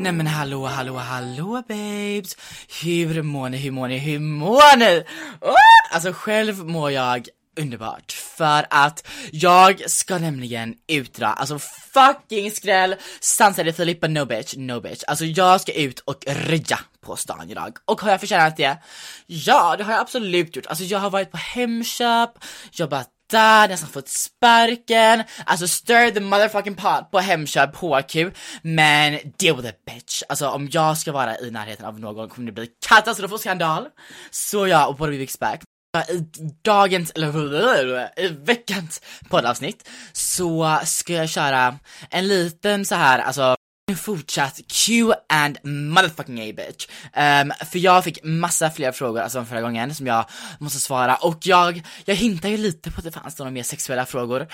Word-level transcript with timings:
Nej 0.00 0.12
men 0.12 0.26
hallå, 0.26 0.66
hallå, 0.66 0.96
hallå 0.96 1.62
babes! 1.68 2.36
Hur 2.82 3.22
mår 3.22 3.48
ni, 3.48 3.56
hur 3.56 3.70
mår 3.70 3.88
ni, 3.88 3.98
hur 3.98 4.18
mår 4.18 4.76
ni? 4.76 5.04
Oh! 5.40 5.54
Alltså 5.92 6.12
själv 6.12 6.66
mår 6.66 6.90
jag 6.90 7.28
underbart 7.60 8.12
för 8.12 8.66
att 8.70 9.06
jag 9.32 9.90
ska 9.90 10.18
nämligen 10.18 10.74
utdra, 10.88 11.28
alltså 11.28 11.58
fucking 11.92 12.50
skräll, 12.50 12.94
sansade 13.20 13.72
Filippa 13.72 14.08
no 14.08 14.24
bitch, 14.24 14.54
no 14.56 14.80
bitch. 14.80 15.02
Alltså 15.06 15.24
jag 15.24 15.60
ska 15.60 15.72
ut 15.72 15.98
och 15.98 16.24
röja 16.26 16.78
på 17.00 17.16
stan 17.16 17.50
idag. 17.50 17.76
Och 17.84 18.00
har 18.00 18.10
jag 18.10 18.20
förtjänat 18.20 18.56
det? 18.56 18.78
Ja, 19.26 19.76
det 19.76 19.84
har 19.84 19.92
jag 19.92 20.00
absolut 20.00 20.56
gjort. 20.56 20.66
Alltså 20.66 20.84
jag 20.84 20.98
har 20.98 21.10
varit 21.10 21.30
på 21.30 21.36
Hemköp, 21.36 22.30
jobbat 22.72 23.08
där, 23.30 23.68
nästan 23.68 23.88
fått 23.88 24.08
sparken, 24.08 25.24
alltså 25.44 25.68
stir 25.68 26.10
the 26.10 26.20
motherfucking 26.20 26.74
pot 26.74 27.10
på 27.10 27.18
Hemköp 27.18 27.76
HQ, 27.76 28.16
men 28.62 29.18
deal 29.38 29.56
with 29.56 29.68
it 29.68 29.84
bitch. 29.84 30.22
Alltså 30.28 30.48
om 30.48 30.68
jag 30.72 30.98
ska 30.98 31.12
vara 31.12 31.38
i 31.38 31.50
närheten 31.50 31.86
av 31.86 32.00
någon 32.00 32.28
kommer 32.28 32.46
det 32.46 32.52
bli 32.52 32.68
katastrof 32.88 33.32
och 33.32 33.40
skandal. 33.40 33.88
Så 34.30 34.66
ja, 34.66 34.86
och 34.86 34.98
what 34.98 35.08
do 35.08 35.16
we 35.16 35.22
expect? 35.22 35.64
I 36.08 36.24
dagens, 36.62 37.10
eller 37.10 38.20
i 38.20 38.28
veckans 38.28 39.02
poddavsnitt 39.28 39.88
så 40.12 40.78
ska 40.84 41.12
jag 41.12 41.28
köra 41.28 41.78
en 42.10 42.28
liten 42.28 42.84
så 42.84 42.94
här, 42.94 43.18
alltså 43.18 43.56
fortsatt 43.96 44.60
Q 44.68 45.12
and 45.28 45.58
motherfucking 45.64 46.40
A 46.40 46.52
bitch. 46.56 46.86
Um, 47.16 47.52
för 47.70 47.78
jag 47.78 48.04
fick 48.04 48.24
massa 48.24 48.70
fler 48.70 48.92
frågor 48.92 49.20
alltså 49.20 49.44
förra 49.44 49.60
gången 49.60 49.94
som 49.94 50.06
jag 50.06 50.24
måste 50.58 50.80
svara 50.80 51.16
och 51.16 51.38
jag, 51.42 51.82
jag 52.04 52.14
hintar 52.14 52.48
ju 52.48 52.56
lite 52.56 52.90
på 52.90 52.98
att 52.98 53.04
det 53.04 53.12
fanns 53.12 53.38
några 53.38 53.50
mer 53.50 53.62
sexuella 53.62 54.06
frågor. 54.06 54.46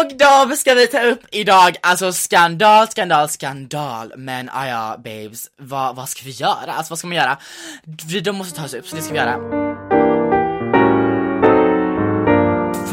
Och 0.00 0.18
de 0.18 0.56
ska 0.56 0.74
vi 0.74 0.86
ta 0.86 1.00
upp 1.00 1.22
idag, 1.32 1.76
alltså 1.82 2.12
skandal, 2.12 2.88
skandal, 2.88 3.28
skandal. 3.28 4.12
Men 4.16 4.48
ah, 4.48 4.52
aja 4.60 4.96
babes, 4.96 5.46
vad, 5.58 5.96
vad 5.96 6.08
ska 6.08 6.24
vi 6.24 6.30
göra? 6.30 6.72
Alltså 6.72 6.90
vad 6.90 6.98
ska 6.98 7.08
man 7.08 7.16
göra? 7.16 7.38
De 8.22 8.32
måste 8.32 8.60
tas 8.60 8.74
upp, 8.74 8.86
så 8.86 8.96
det 8.96 9.02
ska 9.02 9.12
vi 9.12 9.18
göra. 9.18 9.77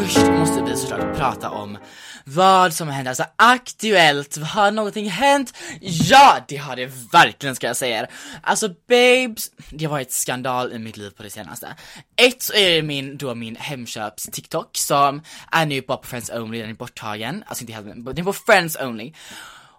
Först 0.05 0.27
måste 0.31 0.61
vi 0.61 0.77
såklart 0.77 1.17
prata 1.17 1.49
om 1.49 1.77
vad 2.23 2.73
som 2.73 2.87
händer, 2.87 3.11
alltså 3.11 3.25
aktuellt, 3.35 4.37
har 4.37 4.71
någonting 4.71 5.09
hänt? 5.09 5.53
Ja, 5.81 6.37
det 6.47 6.57
har 6.57 6.75
det 6.75 6.91
verkligen 7.11 7.55
ska 7.55 7.67
jag 7.67 7.77
säga 7.77 7.99
er 7.99 8.09
Alltså 8.41 8.67
babes, 8.67 9.51
det 9.69 9.85
har 9.85 9.91
varit 9.91 10.11
skandal 10.11 10.73
i 10.73 10.79
mitt 10.79 10.97
liv 10.97 11.09
på 11.09 11.23
det 11.23 11.29
senaste. 11.29 11.75
Ett 12.15 12.41
så 12.43 12.53
är 12.53 12.75
det 12.75 12.81
min, 12.81 13.17
då 13.17 13.35
min 13.35 13.55
Hemköps 13.55 14.23
TikTok 14.31 14.77
som 14.77 15.21
är 15.51 15.65
nu 15.65 15.81
bara 15.81 15.97
på 15.97 16.07
Friends 16.07 16.29
Only, 16.29 16.61
den 16.61 16.69
är 16.69 16.73
borttagen, 16.73 17.43
alltså 17.47 17.61
inte 17.63 17.73
helt, 17.73 17.85
den 17.85 18.17
är 18.17 18.23
på 18.23 18.33
Friends 18.33 18.77
Only. 18.81 19.13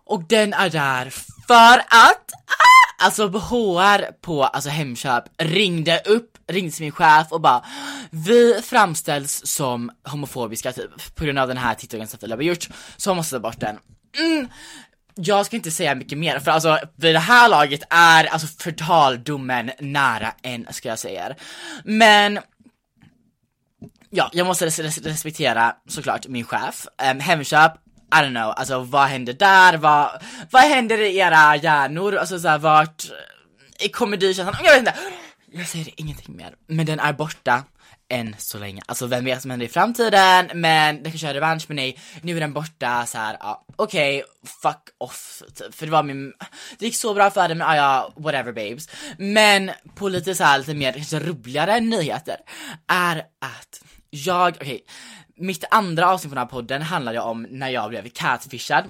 Och 0.04 0.24
den 0.24 0.52
är 0.52 0.70
där 0.70 1.10
för 1.46 1.78
att, 1.78 2.32
ah, 2.46 2.85
alltså 2.98 3.28
HR 3.28 4.12
på 4.20 4.44
alltså 4.44 4.70
Hemköp 4.70 5.24
ringde 5.38 6.00
upp, 6.04 6.38
ringde 6.46 6.72
till 6.72 6.84
min 6.84 6.92
chef 6.92 7.26
och 7.30 7.40
bara 7.40 7.64
Vi 8.10 8.60
framställs 8.62 9.46
som 9.46 9.90
homofobiska 10.04 10.72
typ, 10.72 11.14
på 11.14 11.24
grund 11.24 11.38
av 11.38 11.48
den 11.48 11.56
här 11.56 11.74
TikToken 11.74 12.08
som 12.08 12.18
Filip 12.18 12.36
har 12.36 12.42
gjort, 12.42 12.68
så 12.96 13.14
måste 13.14 13.36
ta 13.36 13.40
bort 13.40 13.60
den. 13.60 13.78
Mm. 14.18 14.48
Jag 15.14 15.46
ska 15.46 15.56
inte 15.56 15.70
säga 15.70 15.94
mycket 15.94 16.18
mer, 16.18 16.38
för 16.38 16.50
alltså 16.50 16.78
vid 16.96 17.14
det 17.14 17.18
här 17.18 17.48
laget 17.48 17.82
är 17.90 18.24
alltså 18.24 18.46
förtaldomen 18.46 19.70
nära 19.80 20.32
en, 20.42 20.66
ska 20.70 20.88
jag 20.88 20.98
säga. 20.98 21.34
Men 21.84 22.38
Ja, 24.10 24.30
jag 24.32 24.46
måste 24.46 24.66
res 24.66 24.98
respektera 24.98 25.76
såklart 25.88 26.28
min 26.28 26.44
chef. 26.44 26.86
Um, 27.10 27.20
Hemköp 27.20 27.72
i 28.14 28.16
don't 28.16 28.30
know, 28.30 28.52
alltså 28.56 28.80
vad 28.80 29.08
händer 29.08 29.32
där? 29.32 29.76
Vad, 29.76 30.22
vad 30.50 30.62
händer 30.62 31.00
i 31.00 31.16
era 31.16 31.56
hjärnor? 31.56 32.16
Alltså 32.16 32.40
såhär 32.40 32.58
vart, 32.58 33.04
i 33.78 33.88
komedikänslan, 33.88 34.54
jag 34.64 34.72
vet 34.72 34.78
inte. 34.78 34.94
Jag 35.52 35.66
säger 35.66 35.88
ingenting 35.96 36.36
mer, 36.36 36.54
men 36.66 36.86
den 36.86 37.00
är 37.00 37.12
borta 37.12 37.64
än 38.08 38.34
så 38.38 38.58
länge. 38.58 38.82
Alltså 38.86 39.06
vem 39.06 39.24
vet 39.24 39.34
vad 39.34 39.42
som 39.42 39.50
händer 39.50 39.66
i 39.66 39.68
framtiden, 39.68 40.50
men 40.54 41.02
den 41.02 41.12
kanske 41.12 41.26
har 41.26 41.34
revansch 41.34 41.64
med 41.68 41.76
nej, 41.76 41.98
nu 42.22 42.36
är 42.36 42.40
den 42.40 42.52
borta 42.52 43.06
så 43.06 43.18
här, 43.18 43.36
ja, 43.40 43.64
okej, 43.76 44.22
okay, 44.22 44.50
fuck 44.62 44.88
off. 44.98 45.42
Typ. 45.54 45.74
För 45.74 45.86
det 45.86 45.92
var 45.92 46.02
min, 46.02 46.32
det 46.78 46.86
gick 46.86 46.96
så 46.96 47.14
bra 47.14 47.30
för 47.30 47.48
den, 47.48 47.58
men 47.58 47.66
ja, 47.66 47.76
ja, 47.76 48.12
whatever 48.16 48.52
babes. 48.52 48.88
Men 49.18 49.70
på 49.94 50.08
lite 50.08 50.34
så 50.34 50.44
här, 50.44 50.58
lite 50.58 50.74
mer 50.74 50.92
kanske 50.92 51.20
roligare 51.20 51.80
nyheter 51.80 52.36
är 52.88 53.18
att 53.18 53.80
jag, 54.10 54.48
okej, 54.48 54.74
okay, 54.74 54.80
mitt 55.36 55.64
andra 55.70 56.08
avsnitt 56.08 56.30
på 56.30 56.34
den 56.34 56.46
här 56.46 56.50
podden 56.50 56.82
handlade 56.82 57.20
om 57.20 57.46
när 57.50 57.68
jag 57.68 57.90
blev 57.90 58.08
catfishad 58.08 58.84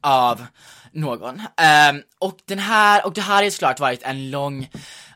av 0.00 0.46
någon. 0.92 1.34
Um, 1.34 2.02
och 2.18 2.38
den 2.44 2.58
här, 2.58 3.06
och 3.06 3.14
det 3.14 3.20
här 3.20 3.42
har 3.42 3.50
såklart 3.50 3.80
varit 3.80 4.02
en 4.02 4.30
lång, 4.30 4.70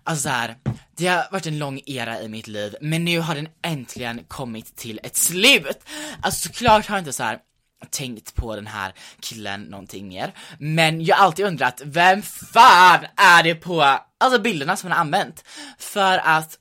alltså 0.05 0.23
så 0.23 0.29
här, 0.29 0.57
det 0.97 1.07
har 1.07 1.27
varit 1.31 1.47
en 1.47 1.59
lång 1.59 1.81
era 1.87 2.21
i 2.21 2.29
mitt 2.29 2.47
liv, 2.47 2.77
men 2.81 3.05
nu 3.05 3.21
har 3.21 3.35
den 3.35 3.49
äntligen 3.63 4.25
kommit 4.29 4.77
till 4.77 5.01
ett 5.03 5.17
slut. 5.17 5.85
Alltså 6.21 6.49
såklart 6.49 6.87
har 6.87 6.97
jag 6.97 7.01
inte 7.01 7.13
så 7.13 7.23
här 7.23 7.39
tänkt 7.91 8.35
på 8.35 8.57
den 8.57 8.67
här 8.67 8.93
killen 9.21 9.63
någonting 9.63 10.09
mer, 10.09 10.33
men 10.59 11.05
jag 11.05 11.17
har 11.17 11.25
alltid 11.25 11.47
undrat, 11.47 11.83
vem 11.85 12.23
fan 12.23 13.07
är 13.17 13.43
det 13.43 13.55
på, 13.55 13.83
alltså 14.19 14.41
bilderna 14.41 14.77
som 14.77 14.91
han 14.91 14.97
har 14.97 15.05
använt? 15.05 15.45
För 15.79 16.19
att 16.19 16.59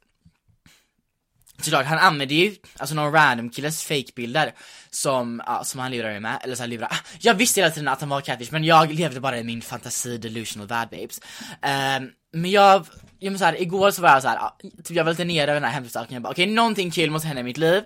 Såklart, 1.62 1.86
han 1.86 1.98
använder 1.98 2.36
ju 2.36 2.56
alltså 2.78 2.96
någon 2.96 3.14
random 3.14 3.50
killes 3.50 3.84
fakebilder 3.84 4.54
som, 4.90 5.42
ja, 5.46 5.64
som 5.64 5.80
han 5.80 5.92
lurar 5.92 6.12
mig 6.12 6.20
med, 6.20 6.40
eller 6.44 6.56
såhär 6.56 6.68
lurar, 6.68 7.00
jag 7.20 7.34
visste 7.34 7.62
hela 7.62 7.72
tiden 7.72 7.88
att 7.88 8.00
han 8.00 8.10
var 8.10 8.22
catfish 8.22 8.52
men 8.52 8.64
jag 8.64 8.94
levde 8.94 9.20
bara 9.20 9.40
i 9.40 9.44
min 9.44 9.62
fantasi 9.62 10.18
delusional 10.18 10.68
bad 10.68 10.90
babes. 10.90 11.20
Um, 11.52 12.12
men 12.34 12.52
jag, 12.52 12.88
jag 13.20 13.32
men 13.32 13.40
så 13.40 13.46
här, 13.46 13.62
igår 13.62 13.92
så 13.92 14.02
var 14.02 14.10
jag 14.10 14.22
såhär, 14.22 14.36
ja, 14.36 14.58
typ 14.84 14.98
jag 14.98 15.04
var 15.04 15.12
lite 15.12 15.26
nere 15.26 15.52
över 15.52 15.62
den 15.62 15.64
här 15.64 15.72
hemsökningen, 15.72 16.14
jag 16.14 16.24
bara 16.24 16.32
okej 16.32 16.44
okay, 16.44 16.56
någonting 16.56 16.92
kul 16.92 17.12
måste 17.12 17.28
hända 17.28 17.40
i 17.40 17.44
mitt 17.44 17.58
liv. 17.58 17.84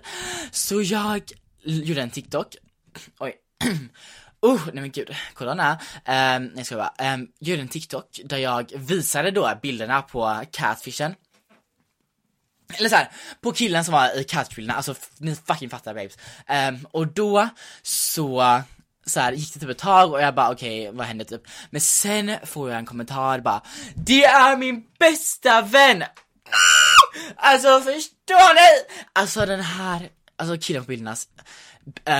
Så 0.50 0.82
jag 0.82 1.22
gjorde 1.64 2.02
en 2.02 2.10
TikTok, 2.10 2.56
oj. 3.18 3.34
Oh, 4.42 4.60
nej 4.72 4.82
men 4.82 4.90
gud, 4.90 5.10
kolla 5.34 5.54
den 5.54 5.60
här 5.60 6.36
Um, 6.36 6.52
jag 6.56 6.66
ska 6.66 6.76
bara, 6.76 7.14
um, 7.14 7.28
gjorde 7.40 7.62
en 7.62 7.68
TikTok 7.68 8.20
där 8.24 8.38
jag 8.38 8.72
visade 8.76 9.30
då 9.30 9.52
bilderna 9.62 10.02
på 10.02 10.42
catfishen 10.52 11.14
eller 12.78 12.88
så 12.88 12.96
här, 12.96 13.10
på 13.40 13.52
killen 13.52 13.84
som 13.84 13.92
var 13.92 14.18
i 14.18 14.24
couchbilderna, 14.24 14.76
alltså 14.76 14.94
ni 15.18 15.36
fucking 15.46 15.70
fattar 15.70 15.94
babes. 15.94 16.18
Um, 16.68 16.86
och 16.90 17.06
då 17.06 17.48
så, 17.82 18.60
så 19.06 19.20
här, 19.20 19.32
gick 19.32 19.54
det 19.54 19.60
typ 19.60 19.70
ett 19.70 19.78
tag 19.78 20.12
och 20.12 20.22
jag 20.22 20.34
bara 20.34 20.50
okej, 20.50 20.90
vad 20.92 21.06
hände 21.06 21.24
typ? 21.24 21.42
Men 21.70 21.80
sen 21.80 22.36
får 22.44 22.70
jag 22.70 22.78
en 22.78 22.86
kommentar 22.86 23.40
bara 23.40 23.62
Det 23.94 24.24
är 24.24 24.56
min 24.56 24.82
bästa 24.98 25.62
vän! 25.62 26.02
Ah! 26.02 27.00
Alltså 27.36 27.80
förstår 27.80 28.54
ni? 28.54 28.84
Alltså 29.12 29.46
den 29.46 29.60
här, 29.60 30.08
alltså 30.36 30.58
killen 30.58 30.84
på 30.84 30.88
bildernas 30.88 31.28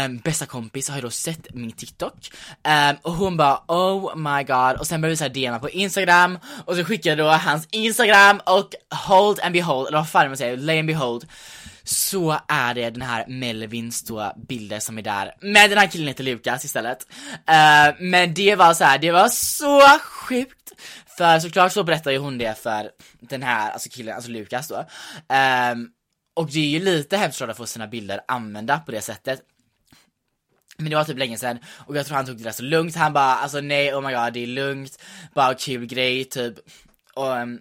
um, 0.06 0.18
bästa 0.18 0.46
kompis 0.46 0.88
har 0.88 0.96
ju 0.96 1.02
då 1.02 1.10
sett 1.10 1.54
min 1.54 1.72
TikTok 1.72 2.30
um, 2.64 2.96
och 3.02 3.12
hon 3.12 3.36
bara 3.36 3.60
oh 3.68 4.16
my 4.16 4.42
god 4.42 4.80
och 4.80 4.86
sen 4.86 5.00
började 5.00 5.12
vi 5.12 5.16
såhär 5.16 5.50
DMa 5.50 5.58
på 5.58 5.70
Instagram 5.70 6.38
och 6.64 6.76
så 6.76 6.84
skickade 6.84 7.22
jag 7.22 7.28
då 7.28 7.32
hans 7.32 7.68
Instagram 7.70 8.40
och 8.46 8.74
hold 8.94 9.40
and 9.40 9.52
behold, 9.52 9.88
eller 9.88 9.98
vad 9.98 10.08
fan 10.08 10.28
man 10.28 10.36
säger, 10.36 10.56
lay 10.56 10.78
and 10.78 10.86
behold 10.86 11.26
så 11.84 12.40
är 12.48 12.74
det 12.74 12.90
den 12.90 13.02
här 13.02 13.24
Melvins 13.28 14.02
då 14.02 14.32
bilder 14.48 14.80
som 14.80 14.98
är 14.98 15.02
där, 15.02 15.34
med 15.40 15.70
den 15.70 15.78
här 15.78 15.86
killen 15.86 16.08
heter 16.08 16.24
Lukas 16.24 16.64
istället. 16.64 17.06
Uh, 17.32 17.96
men 18.00 18.34
det 18.34 18.56
var 18.56 18.74
så 18.74 18.84
här, 18.84 18.98
det 18.98 19.12
var 19.12 19.28
så 19.28 19.80
sjukt! 19.98 20.72
För 21.18 21.38
såklart 21.38 21.72
så 21.72 21.84
berättar 21.84 22.10
ju 22.10 22.18
hon 22.18 22.38
det 22.38 22.58
för 22.62 22.90
den 23.20 23.42
här, 23.42 23.70
alltså 23.70 23.88
killen, 23.88 24.14
alltså 24.14 24.30
Lukas 24.30 24.68
då. 24.68 24.84
Ehm, 25.28 25.88
och 26.40 26.50
det 26.50 26.58
är 26.58 26.68
ju 26.68 26.84
lite 26.84 27.16
hemskt 27.16 27.42
att 27.42 27.56
få 27.56 27.66
sina 27.66 27.86
bilder 27.86 28.20
använda 28.28 28.78
på 28.78 28.92
det 28.92 29.00
sättet. 29.00 29.40
Men 30.76 30.90
det 30.90 30.96
var 30.96 31.04
typ 31.04 31.18
länge 31.18 31.38
sedan 31.38 31.58
och 31.86 31.96
jag 31.96 32.06
tror 32.06 32.16
han 32.16 32.26
tog 32.26 32.36
det 32.36 32.44
där 32.44 32.52
så 32.52 32.62
lugnt, 32.62 32.96
han 32.96 33.12
bara 33.12 33.34
alltså 33.34 33.60
nej 33.60 33.94
oh 33.94 34.00
my 34.06 34.12
god 34.14 34.32
det 34.32 34.42
är 34.42 34.46
lugnt, 34.46 35.02
bara 35.34 35.54
kul 35.54 35.86
grej 35.86 36.24
typ. 36.24 36.54
Och, 37.14 37.36
um, 37.36 37.60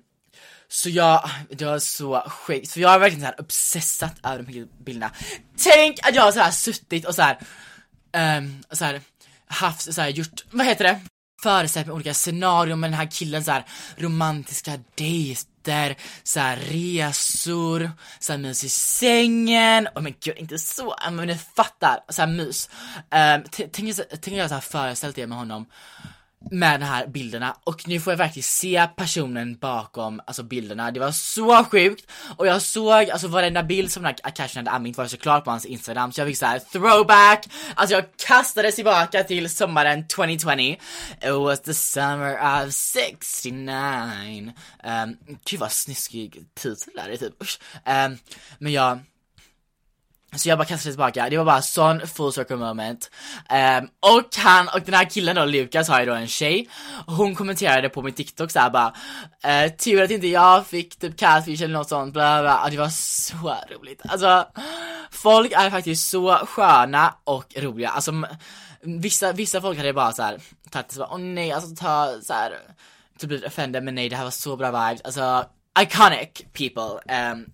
så 0.68 0.90
jag, 0.90 1.30
det 1.50 1.66
var 1.66 1.80
så 1.80 2.30
sjukt, 2.30 2.72
för 2.72 2.80
jag 2.80 2.94
är 2.94 3.00
verkligen 3.00 3.22
såhär 3.22 3.42
obsessat 3.42 4.16
över 4.24 4.44
de 4.44 4.54
här 4.54 4.68
bilderna. 4.84 5.12
Tänk 5.58 6.08
att 6.08 6.16
jag 6.16 6.24
har 6.24 6.32
så 6.32 6.40
här 6.40 6.52
suttit 6.52 7.06
och 7.06 7.16
så 7.16 7.22
här, 7.22 7.38
um, 8.38 8.64
så 8.72 8.86
här 8.86 9.02
haft 9.48 9.94
så 9.94 10.02
här 10.02 10.10
gjort, 10.10 10.46
vad 10.52 10.66
heter 10.66 10.84
det? 10.84 11.02
Föreställt 11.44 11.88
mig 11.88 11.94
olika 11.94 12.14
scenarion 12.14 12.80
med 12.80 12.90
den 12.90 13.00
här 13.00 13.12
killen 13.12 13.44
så 13.44 13.52
här 13.52 13.66
romantiska 13.98 14.80
dejter, 15.64 15.96
så 16.24 16.40
här 16.40 16.58
resor, 16.58 17.92
så 18.20 18.34
här 18.34 18.40
mys 18.40 18.64
i 18.64 18.70
sängen, 18.70 19.88
oh 19.96 20.02
men 20.02 20.14
gud 20.20 20.38
inte 20.38 20.60
så, 20.60 20.96
men 21.12 21.28
ni 21.28 21.38
fattar, 21.56 22.00
så 22.10 22.22
här 22.22 22.30
mys. 22.30 22.70
Um, 22.96 23.44
tänk 23.72 23.96
tänk 24.22 24.38
jag 24.38 24.50
så 24.50 24.54
här 24.54 24.62
föreställt 24.62 25.16
det 25.16 25.28
med 25.28 25.38
honom 25.38 25.66
med 26.52 26.80
de 26.80 26.86
här 26.86 27.08
bilderna 27.08 27.58
och 27.64 27.88
nu 27.88 28.00
får 28.00 28.14
jag 28.14 28.18
verkligen 28.18 28.44
se 28.44 28.88
personen 28.96 29.58
bakom 29.58 30.22
alltså 30.26 30.44
bilderna, 30.44 30.92
det 30.92 31.00
var 31.00 31.12
så 31.12 31.64
sjukt 31.64 32.12
och 32.38 32.48
jag 32.48 32.62
såg 32.62 33.10
alltså 33.10 33.28
varenda 33.28 33.64
bild 33.64 33.92
som 33.92 34.04
den 34.04 34.16
här 34.24 34.32
Cashen 34.32 34.68
hade 34.68 34.76
använt 34.76 34.98
var 34.98 35.06
såklart 35.06 35.44
på 35.44 35.52
hans 35.52 35.66
instagram. 35.66 36.12
Så 36.12 36.22
jag 36.22 36.28
fick 36.28 36.38
såhär 36.38 36.60
throwback, 36.60 37.48
alltså 37.76 37.96
jag 37.96 38.06
kastades 38.28 38.76
tillbaka 38.76 39.24
till 39.24 39.50
sommaren 39.50 40.08
2020 40.08 40.76
It 41.22 41.32
was 41.32 41.62
the 41.62 41.74
summer 41.74 42.66
of 42.66 42.74
69 42.74 43.64
um, 44.44 44.54
ehm, 44.84 45.18
Gud 45.50 45.60
vad 45.60 45.72
snuskig 45.72 46.46
titel 46.56 46.94
där 46.96 47.10
är 47.10 47.18
typ, 47.18 47.42
usch. 47.42 47.60
Um, 47.86 48.18
men 48.60 48.72
jag 48.72 49.00
så 50.36 50.50
jag 50.50 50.58
bara 50.58 50.66
kastade 50.66 50.94
tillbaka, 50.94 51.30
det 51.30 51.38
var 51.38 51.46
bara 51.46 51.62
sån 51.62 52.08
full 52.08 52.34
circle 52.34 52.56
moment. 52.56 53.12
Um, 53.50 53.90
och 54.00 54.36
han, 54.38 54.68
och 54.68 54.82
den 54.82 54.94
här 54.94 55.10
killen 55.10 55.36
då, 55.36 55.46
Lukas 55.46 55.90
har 55.90 56.00
ju 56.00 56.06
då 56.06 56.14
en 56.14 56.28
tjej, 56.28 56.70
hon 57.08 57.36
kommenterade 57.36 57.90
på 57.90 58.02
min 58.02 58.14
TikTok 58.14 58.52
såhär 58.52 58.70
bara 58.70 58.94
uh, 59.48 59.72
Tur 59.72 60.04
att 60.04 60.12
inte 60.12 60.28
jag 60.28 60.68
fick 60.68 61.00
typ 61.00 61.18
catfish 61.18 61.64
eller 61.64 61.74
något 61.74 61.90
sånt, 61.90 62.14
bla 62.14 62.42
bla, 62.42 62.64
och 62.64 62.72
det 62.72 62.78
var 62.78 62.90
så 62.90 63.56
roligt. 63.70 64.02
Alltså, 64.10 64.48
folk 65.12 65.52
är 65.52 65.70
faktiskt 65.70 66.10
så 66.10 66.36
sköna 66.36 67.16
och 67.24 67.46
roliga, 67.58 67.90
alltså 67.90 68.12
vissa, 68.82 69.32
vissa 69.32 69.62
folk 69.62 69.78
hade 69.78 69.94
bara 69.94 70.12
såhär 70.12 70.40
tagit 70.70 70.92
så 70.92 71.00
bara, 71.00 71.10
åh 71.12 71.20
nej, 71.20 71.52
alltså 71.52 71.76
ta 71.76 72.22
såhär, 72.22 72.54
typ 73.18 73.28
blivit 73.28 73.48
offended, 73.48 73.84
men 73.84 73.96
nej 73.96 74.10
det 74.10 74.16
här 74.16 74.24
var 74.24 74.32
så 74.32 74.56
bra 74.56 74.88
vibes, 74.90 75.02
alltså 75.02 75.46
iconic 75.80 76.30
people. 76.54 77.16
Um, 77.32 77.46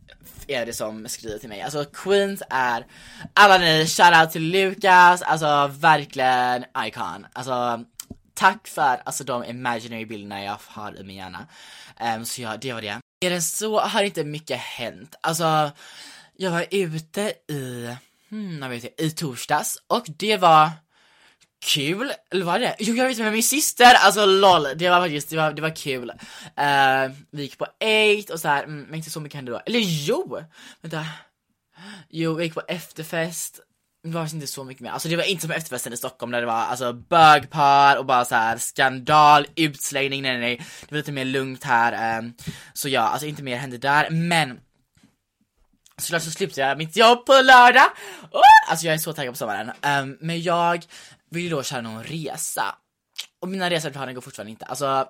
är 0.47 0.65
det 0.65 0.73
som 0.73 1.07
skriver 1.07 1.37
till 1.37 1.49
mig. 1.49 1.61
Alltså 1.61 1.85
Queens 1.85 2.43
är, 2.49 2.85
alla 3.33 3.57
ni, 3.57 3.85
shoutout 3.87 4.31
till 4.31 4.51
Lukas, 4.51 5.21
alltså 5.21 5.71
verkligen 5.79 6.65
icon. 6.87 7.27
Alltså 7.33 7.85
tack 8.33 8.67
för 8.67 9.01
alltså 9.05 9.23
de 9.23 9.43
imaginary 9.43 10.05
bilderna 10.05 10.43
jag 10.43 10.57
har 10.67 10.99
i 10.99 11.03
min 11.03 11.15
hjärna. 11.15 11.47
Um, 12.17 12.25
så 12.25 12.41
ja, 12.41 12.57
det 12.57 12.73
var 12.73 12.81
det. 12.81 12.99
Är 13.25 13.29
det 13.29 13.41
så 13.41 13.79
har 13.79 14.03
inte 14.03 14.23
mycket 14.23 14.57
hänt. 14.57 15.15
Alltså, 15.21 15.71
jag 16.37 16.51
var 16.51 16.65
ute 16.71 17.33
i, 17.47 17.95
hmm, 18.29 18.59
vad 18.59 18.69
vet 18.69 18.83
jag, 18.83 18.93
i 18.97 19.11
torsdags 19.11 19.77
och 19.87 20.05
det 20.07 20.37
var 20.37 20.69
kul, 21.65 22.11
eller 22.31 22.45
var 22.45 22.59
det? 22.59 22.75
Jo 22.79 22.95
jag 22.95 23.07
vet 23.07 23.17
med 23.17 23.31
min 23.31 23.43
syster, 23.43 23.93
alltså 23.93 24.25
LOL, 24.25 24.67
det 24.75 24.89
var 24.89 25.01
faktiskt, 25.01 25.29
det 25.29 25.37
var, 25.37 25.51
det 25.51 25.61
var 25.61 25.75
kul. 25.75 26.09
Uh, 26.09 27.15
vi 27.31 27.41
gick 27.41 27.57
på 27.57 27.65
8 28.23 28.33
och 28.33 28.39
så 28.39 28.47
här, 28.47 28.63
mm, 28.63 28.81
men 28.81 28.95
inte 28.95 29.09
så 29.09 29.19
mycket 29.19 29.35
hände 29.35 29.51
då. 29.51 29.61
Eller 29.65 29.79
jo! 29.79 30.39
Vänta. 30.81 31.05
Jo, 32.09 32.33
vi 32.33 32.43
gick 32.43 32.53
på 32.53 32.61
efterfest. 32.67 33.59
Det 34.03 34.09
var 34.11 34.33
inte 34.33 34.47
så 34.47 34.63
mycket 34.63 34.83
mer, 34.83 34.89
alltså 34.89 35.09
det 35.09 35.15
var 35.15 35.23
inte 35.23 35.41
som 35.41 35.51
efterfesten 35.51 35.93
i 35.93 35.97
Stockholm 35.97 36.31
där 36.31 36.41
det 36.41 36.47
var 36.47 36.53
alltså 36.53 36.93
bögpar 36.93 37.97
och 37.97 38.05
bara 38.05 38.25
så 38.25 38.35
här 38.35 38.57
skandal, 38.57 39.47
utslängning, 39.55 40.21
nej 40.21 40.31
nej 40.31 40.41
nej. 40.41 40.67
Det 40.81 40.91
var 40.91 40.97
lite 40.97 41.11
mer 41.11 41.25
lugnt 41.25 41.63
här, 41.63 42.19
um, 42.19 42.33
så 42.73 42.89
ja, 42.89 43.01
alltså 43.01 43.27
inte 43.27 43.43
mer 43.43 43.57
hände 43.57 43.77
där, 43.77 44.09
men 44.09 44.59
Såklart 45.97 46.23
så 46.23 46.31
slutade 46.31 46.67
jag 46.67 46.77
mitt 46.77 46.97
jobb 46.97 47.25
på 47.25 47.33
lördag! 47.33 47.85
Oh! 48.31 48.69
Alltså 48.69 48.85
jag 48.85 48.93
är 48.93 48.97
så 48.97 49.13
taggad 49.13 49.33
på 49.33 49.37
sommaren. 49.37 49.71
Um, 49.81 50.17
men 50.21 50.41
jag 50.41 50.85
vill 51.35 51.43
ju 51.43 51.49
då 51.49 51.63
köra 51.63 51.81
någon 51.81 52.03
resa. 52.03 52.75
Och 53.41 53.49
mina 53.49 53.69
reseplaner 53.69 54.13
går 54.13 54.21
fortfarande 54.21 54.51
inte. 54.51 54.65
Alltså, 54.65 55.07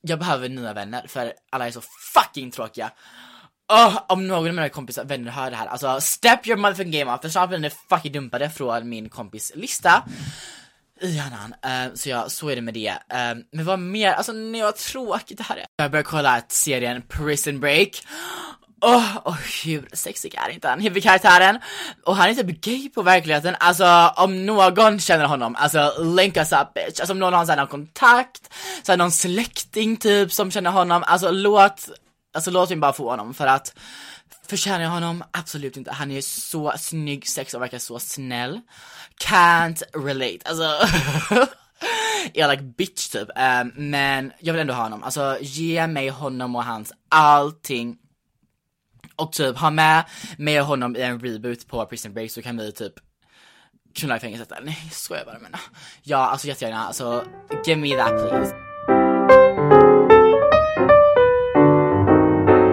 jag 0.00 0.18
behöver 0.18 0.48
nya 0.48 0.72
vänner 0.72 1.06
för 1.06 1.32
alla 1.50 1.66
är 1.66 1.70
så 1.70 1.82
fucking 2.14 2.50
tråkiga. 2.50 2.90
Oh, 3.72 3.98
om 4.08 4.28
någon 4.28 4.48
av 4.48 4.54
mina 4.54 4.68
kompisar, 4.68 5.04
vänner 5.04 5.30
hör 5.30 5.50
det 5.50 5.56
här, 5.56 5.66
alltså 5.66 6.00
step 6.00 6.46
your 6.46 6.56
motherfucking 6.56 6.92
game 6.92 7.14
up 7.14 7.22
för 7.22 7.28
snart 7.28 7.48
blir 7.48 7.58
ni 7.58 7.70
fucking 7.70 8.12
dumpade 8.12 8.50
från 8.50 8.88
min 8.88 9.08
kompis 9.08 9.52
lista 9.54 10.04
i 11.00 11.08
hjärnan. 11.08 11.54
Uh, 11.66 11.86
eh, 11.86 11.94
så 11.94 12.08
ja, 12.08 12.28
så 12.28 12.48
är 12.48 12.56
det 12.56 12.62
med 12.62 12.74
det. 12.74 12.90
Uh, 12.90 13.42
men 13.52 13.64
vad 13.64 13.78
mer, 13.78 14.12
alltså 14.12 14.32
nej 14.32 14.62
vad 14.62 14.76
tråkigt 14.76 15.38
det 15.38 15.44
här 15.44 15.56
är. 15.56 15.66
Jag 15.76 15.90
börjar 15.90 16.04
kolla 16.04 16.42
serien 16.48 17.02
Prison 17.02 17.60
Break. 17.60 18.06
Åh, 18.80 18.96
oh, 18.96 19.18
oh, 19.24 19.38
hur 19.64 19.88
sexig 19.92 20.34
är 20.34 20.48
inte 20.48 20.68
han, 20.68 20.80
huvudkaraktären? 20.80 21.58
Och 22.04 22.16
han 22.16 22.30
är 22.30 22.34
typ 22.34 22.60
gay 22.60 22.88
på 22.88 23.02
verkligheten, 23.02 23.56
alltså 23.60 24.12
om 24.16 24.46
någon 24.46 24.98
känner 25.00 25.24
honom, 25.24 25.56
alltså 25.56 25.92
link 26.02 26.36
us 26.36 26.52
up 26.52 26.74
bitch, 26.74 27.00
alltså 27.00 27.12
om 27.12 27.18
någon 27.18 27.32
har 27.32 27.44
så 27.44 27.52
här, 27.52 27.58
någon 27.58 27.66
kontakt, 27.66 28.52
så 28.82 28.92
här, 28.92 28.96
någon 28.96 29.12
släkting 29.12 29.96
typ 29.96 30.32
som 30.32 30.50
känner 30.50 30.70
honom, 30.70 31.04
alltså 31.06 31.30
låt, 31.30 31.88
alltså 32.34 32.50
låt 32.50 32.68
mig 32.68 32.78
bara 32.78 32.92
få 32.92 33.10
honom 33.10 33.34
för 33.34 33.46
att 33.46 33.74
Förtjänar 34.48 34.84
jag 34.84 34.90
honom? 34.90 35.24
Absolut 35.30 35.76
inte. 35.76 35.92
Han 35.92 36.10
är 36.10 36.20
så 36.20 36.72
snygg, 36.78 37.28
sex 37.28 37.54
och 37.54 37.62
verkar 37.62 37.78
så 37.78 37.98
snäll. 37.98 38.60
Can't 39.24 39.82
relate, 39.94 40.38
alltså 40.44 40.62
är 42.34 42.48
like 42.48 42.62
bitch 42.62 43.08
typ. 43.08 43.28
Um, 43.28 43.72
men 43.76 44.32
jag 44.38 44.52
vill 44.52 44.60
ändå 44.60 44.74
ha 44.74 44.82
honom. 44.82 45.02
Alltså 45.02 45.38
ge 45.40 45.86
mig 45.86 46.08
honom 46.08 46.56
och 46.56 46.64
hans 46.64 46.92
allting 47.08 47.96
och 49.16 49.32
typ 49.32 49.58
ha 49.58 49.70
med 49.70 50.04
mig 50.38 50.60
och 50.60 50.66
honom 50.66 50.96
i 50.96 51.02
en 51.02 51.20
reboot 51.20 51.68
på 51.68 51.86
Prison 51.86 52.12
Break 52.12 52.30
så 52.30 52.42
kan 52.42 52.56
vi 52.56 52.72
typ 52.72 52.92
knulla 53.94 54.16
i 54.16 54.20
fängelset. 54.20 54.52
Nej, 54.62 54.78
jag 54.84 54.92
skojar 54.92 55.24
bara 55.24 55.38
men 55.38 55.52
ja, 56.02 56.18
alltså 56.18 56.46
jättegärna, 56.46 56.86
alltså 56.86 57.24
give 57.66 57.80
me 57.80 57.96
that 57.96 58.08
please. 58.08 58.54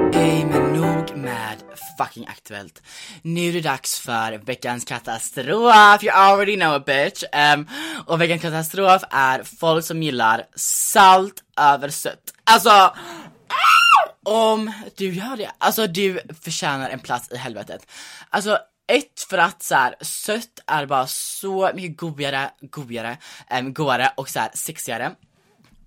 Okej, 0.07 0.45
men 0.45 0.73
nog 0.73 1.17
med 1.17 1.63
fucking 1.97 2.27
aktuellt. 2.27 2.81
Nu 3.21 3.49
är 3.49 3.53
det 3.53 3.61
dags 3.61 3.99
för 3.99 4.37
veckans 4.45 4.85
katastrof, 4.85 6.03
you 6.03 6.13
already 6.13 6.55
know 6.55 6.73
a 6.73 6.83
bitch. 6.85 7.23
Um, 7.55 7.67
och 8.05 8.21
veckans 8.21 8.41
katastrof 8.41 9.03
är 9.11 9.43
folk 9.43 9.85
som 9.85 10.03
gillar 10.03 10.45
salt 10.55 11.43
över 11.59 11.89
sött. 11.89 12.33
Alltså, 12.43 12.69
ah! 12.69 13.82
Om 14.23 14.71
du 14.95 15.13
gör 15.13 15.37
det, 15.37 15.51
alltså 15.57 15.87
du 15.87 16.19
förtjänar 16.41 16.89
en 16.89 16.99
plats 16.99 17.31
i 17.31 17.37
helvetet. 17.37 17.87
Alltså 18.29 18.59
ett, 18.87 19.25
för 19.29 19.37
att 19.37 19.63
så 19.63 19.75
här, 19.75 19.95
sött 20.01 20.59
är 20.67 20.85
bara 20.85 21.07
så 21.07 21.71
mycket 21.75 21.97
godare, 21.97 22.51
godare, 22.61 23.17
äm, 23.49 23.73
godare 23.73 24.13
och 24.17 24.29
så 24.29 24.39
här, 24.39 24.51
sexigare. 24.53 25.15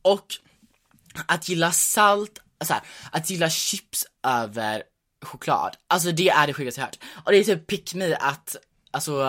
Och 0.02 0.26
att 1.26 1.48
gilla 1.48 1.72
salt, 1.72 2.38
så 2.64 2.72
här, 2.72 2.82
att 3.10 3.30
gilla 3.30 3.50
chips 3.50 4.06
över 4.22 4.82
choklad, 5.22 5.76
alltså 5.88 6.12
det 6.12 6.28
är 6.28 6.46
det 6.46 6.54
sjukaste 6.54 6.80
jag 6.80 6.86
hört. 6.86 6.98
Och 7.24 7.32
det 7.32 7.38
är 7.38 7.44
typ 7.44 7.66
pick 7.66 7.94
me 7.94 8.14
att, 8.14 8.56
alltså 8.90 9.22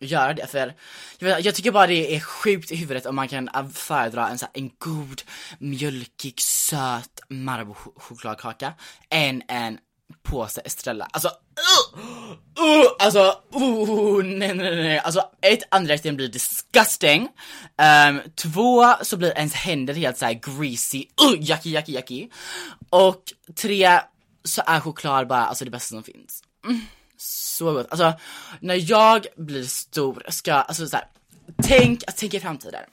göra 0.00 0.34
det 0.34 0.46
för 0.46 0.74
jag, 1.18 1.40
jag 1.40 1.54
tycker 1.54 1.70
bara 1.70 1.86
det 1.86 2.16
är 2.16 2.20
sjukt 2.20 2.72
i 2.72 2.76
huvudet 2.76 3.06
om 3.06 3.16
man 3.16 3.28
kan 3.28 3.72
föredra 3.72 4.28
en, 4.28 4.38
så 4.38 4.46
här, 4.46 4.62
en 4.62 4.70
god 4.78 5.22
mjölkig 5.58 6.40
söt 6.40 7.20
Marabou 7.28 7.74
chokladkaka 7.96 8.72
än 9.10 9.42
en 9.48 9.78
påse 10.22 10.60
Estrella. 10.60 11.08
Alltså, 11.10 11.28
uh, 11.28 12.32
uh, 12.64 12.86
alltså, 12.98 13.42
uh, 13.56 14.24
nej, 14.24 14.54
nej, 14.54 14.76
nej, 14.76 14.98
alltså 14.98 15.30
ett, 15.42 15.62
andedräkten 15.70 16.16
blir 16.16 16.28
disgusting. 16.28 17.28
Um, 18.08 18.20
två, 18.34 18.94
så 19.02 19.16
blir 19.16 19.38
ens 19.38 19.54
händer 19.54 19.94
helt 19.94 20.18
såhär 20.18 20.32
greasy, 20.32 21.04
uh, 21.22 21.50
yucky, 21.50 21.70
yucky, 21.70 21.92
yucky. 21.92 22.28
Och 22.90 23.22
tre, 23.54 24.00
så 24.44 24.62
är 24.66 24.80
choklad 24.80 25.26
bara 25.26 25.46
alltså 25.46 25.64
det 25.64 25.70
bästa 25.70 25.94
som 25.94 26.04
finns. 26.04 26.42
Mm, 26.64 26.80
så 27.18 27.72
gott. 27.72 27.86
Alltså, 27.90 28.12
när 28.60 28.90
jag 28.90 29.26
blir 29.36 29.64
stor 29.64 30.22
ska, 30.28 30.54
alltså 30.54 30.88
såhär, 30.88 31.06
tänk, 31.62 32.04
alltså, 32.06 32.20
tänk 32.20 32.34
i 32.34 32.40
framtiden. 32.40 32.84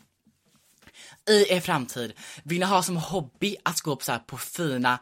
I 1.30 1.54
er 1.54 1.60
framtid, 1.60 2.14
vill 2.44 2.60
ni 2.60 2.66
ha 2.66 2.84
som 2.84 2.98
hobby 2.98 3.56
att 3.64 3.82
gå 3.82 3.96
på, 3.96 4.04
så 4.04 4.12
här, 4.12 4.20
på 4.20 4.38
fina 4.38 5.00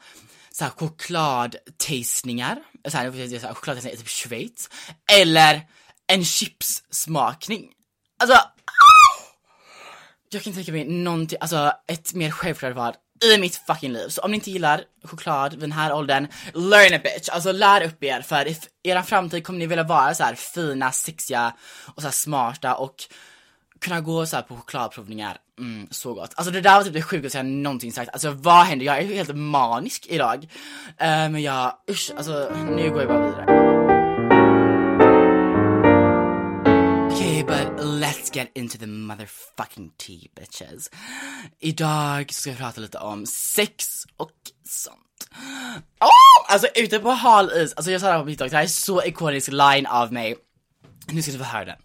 så 0.51 0.63
här, 0.63 0.71
chokladtastningar, 0.71 2.63
så 2.87 2.97
här, 2.97 3.39
så 3.39 3.47
här, 3.47 3.53
chokladtastningar 3.53 3.95
i 3.95 3.97
typ 3.97 4.09
Schweiz, 4.09 4.69
eller 5.11 5.67
en 6.07 6.25
chipssmakning. 6.25 7.71
Alltså, 8.19 8.37
jag 10.29 10.43
kan 10.43 10.53
tänka 10.53 10.71
mig 10.71 10.85
någonting, 10.85 11.37
alltså 11.41 11.73
ett 11.87 12.13
mer 12.13 12.31
självklart 12.31 12.75
val 12.75 12.93
i 13.23 13.37
mitt 13.37 13.55
fucking 13.55 13.93
liv. 13.93 14.07
Så 14.09 14.21
om 14.21 14.31
ni 14.31 14.35
inte 14.35 14.51
gillar 14.51 14.83
choklad 15.03 15.51
vid 15.51 15.59
den 15.59 15.71
här 15.71 15.93
åldern, 15.93 16.27
learn 16.53 16.93
a 16.93 16.99
bitch. 17.03 17.29
Alltså 17.29 17.51
lär 17.51 17.83
upp 17.83 18.03
er 18.03 18.21
för 18.21 18.47
i 18.47 18.57
er 18.83 19.01
framtid 19.01 19.43
kommer 19.43 19.59
ni 19.59 19.65
vilja 19.65 19.83
vara 19.83 20.13
så 20.13 20.23
här 20.23 20.35
fina, 20.35 20.91
sexiga 20.91 21.53
och 21.95 22.01
så 22.01 22.07
här 22.07 22.13
smarta 22.13 22.75
och 22.75 22.95
kunna 23.79 24.01
gå 24.01 24.25
så 24.25 24.41
på 24.41 24.55
chokladprovningar, 24.55 25.37
mm, 25.59 25.87
så 25.91 26.13
gott. 26.13 26.33
Alltså 26.35 26.51
det 26.51 26.61
där 26.61 26.75
var 26.75 26.83
typ 26.83 26.93
det 26.93 27.01
sjukaste 27.01 27.37
jag 27.37 27.45
någonsin 27.45 27.91
sagt. 27.91 28.09
Alltså 28.13 28.31
vad 28.31 28.65
händer? 28.65 28.85
Jag 28.85 28.97
är 28.97 29.03
helt 29.03 29.35
manisk 29.35 30.07
idag. 30.09 30.43
Uh, 30.43 31.29
men 31.29 31.41
jag, 31.41 31.73
usch, 31.89 32.11
alltså 32.17 32.51
nu 32.55 32.89
går 32.89 32.99
jag 32.99 33.07
bara 33.07 33.25
vidare. 33.25 33.80
Okay, 37.41 37.65
but 37.65 37.85
let's 37.85 38.29
get 38.29 38.51
into 38.55 38.77
the 38.77 38.85
motherfucking 38.85 39.91
tea 39.97 40.29
bitches. 40.35 40.89
Idag 41.59 42.33
ska 42.33 42.49
jag 42.49 42.59
prata 42.59 42.81
lite 42.81 42.97
om 42.97 43.25
sex 43.25 44.03
och 44.17 44.31
sånt. 44.63 45.29
Oh! 46.01 46.53
Alltså 46.53 46.67
ute 46.75 46.99
på 46.99 47.09
hal 47.09 47.51
is, 47.51 47.73
alltså 47.73 47.91
jag 47.91 48.01
sa 48.01 48.07
det 48.07 48.13
här 48.13 48.23
på 48.23 48.29
TikTok, 48.29 48.49
det 48.51 48.57
här 48.57 48.63
är 48.63 48.67
så 48.67 49.03
ikonisk 49.03 49.51
line 49.51 49.85
av 49.85 50.13
mig. 50.13 50.35
Nu 51.07 51.21
ska 51.21 51.31
du 51.31 51.37
få 51.37 51.43
höra 51.43 51.65
den. 51.65 51.77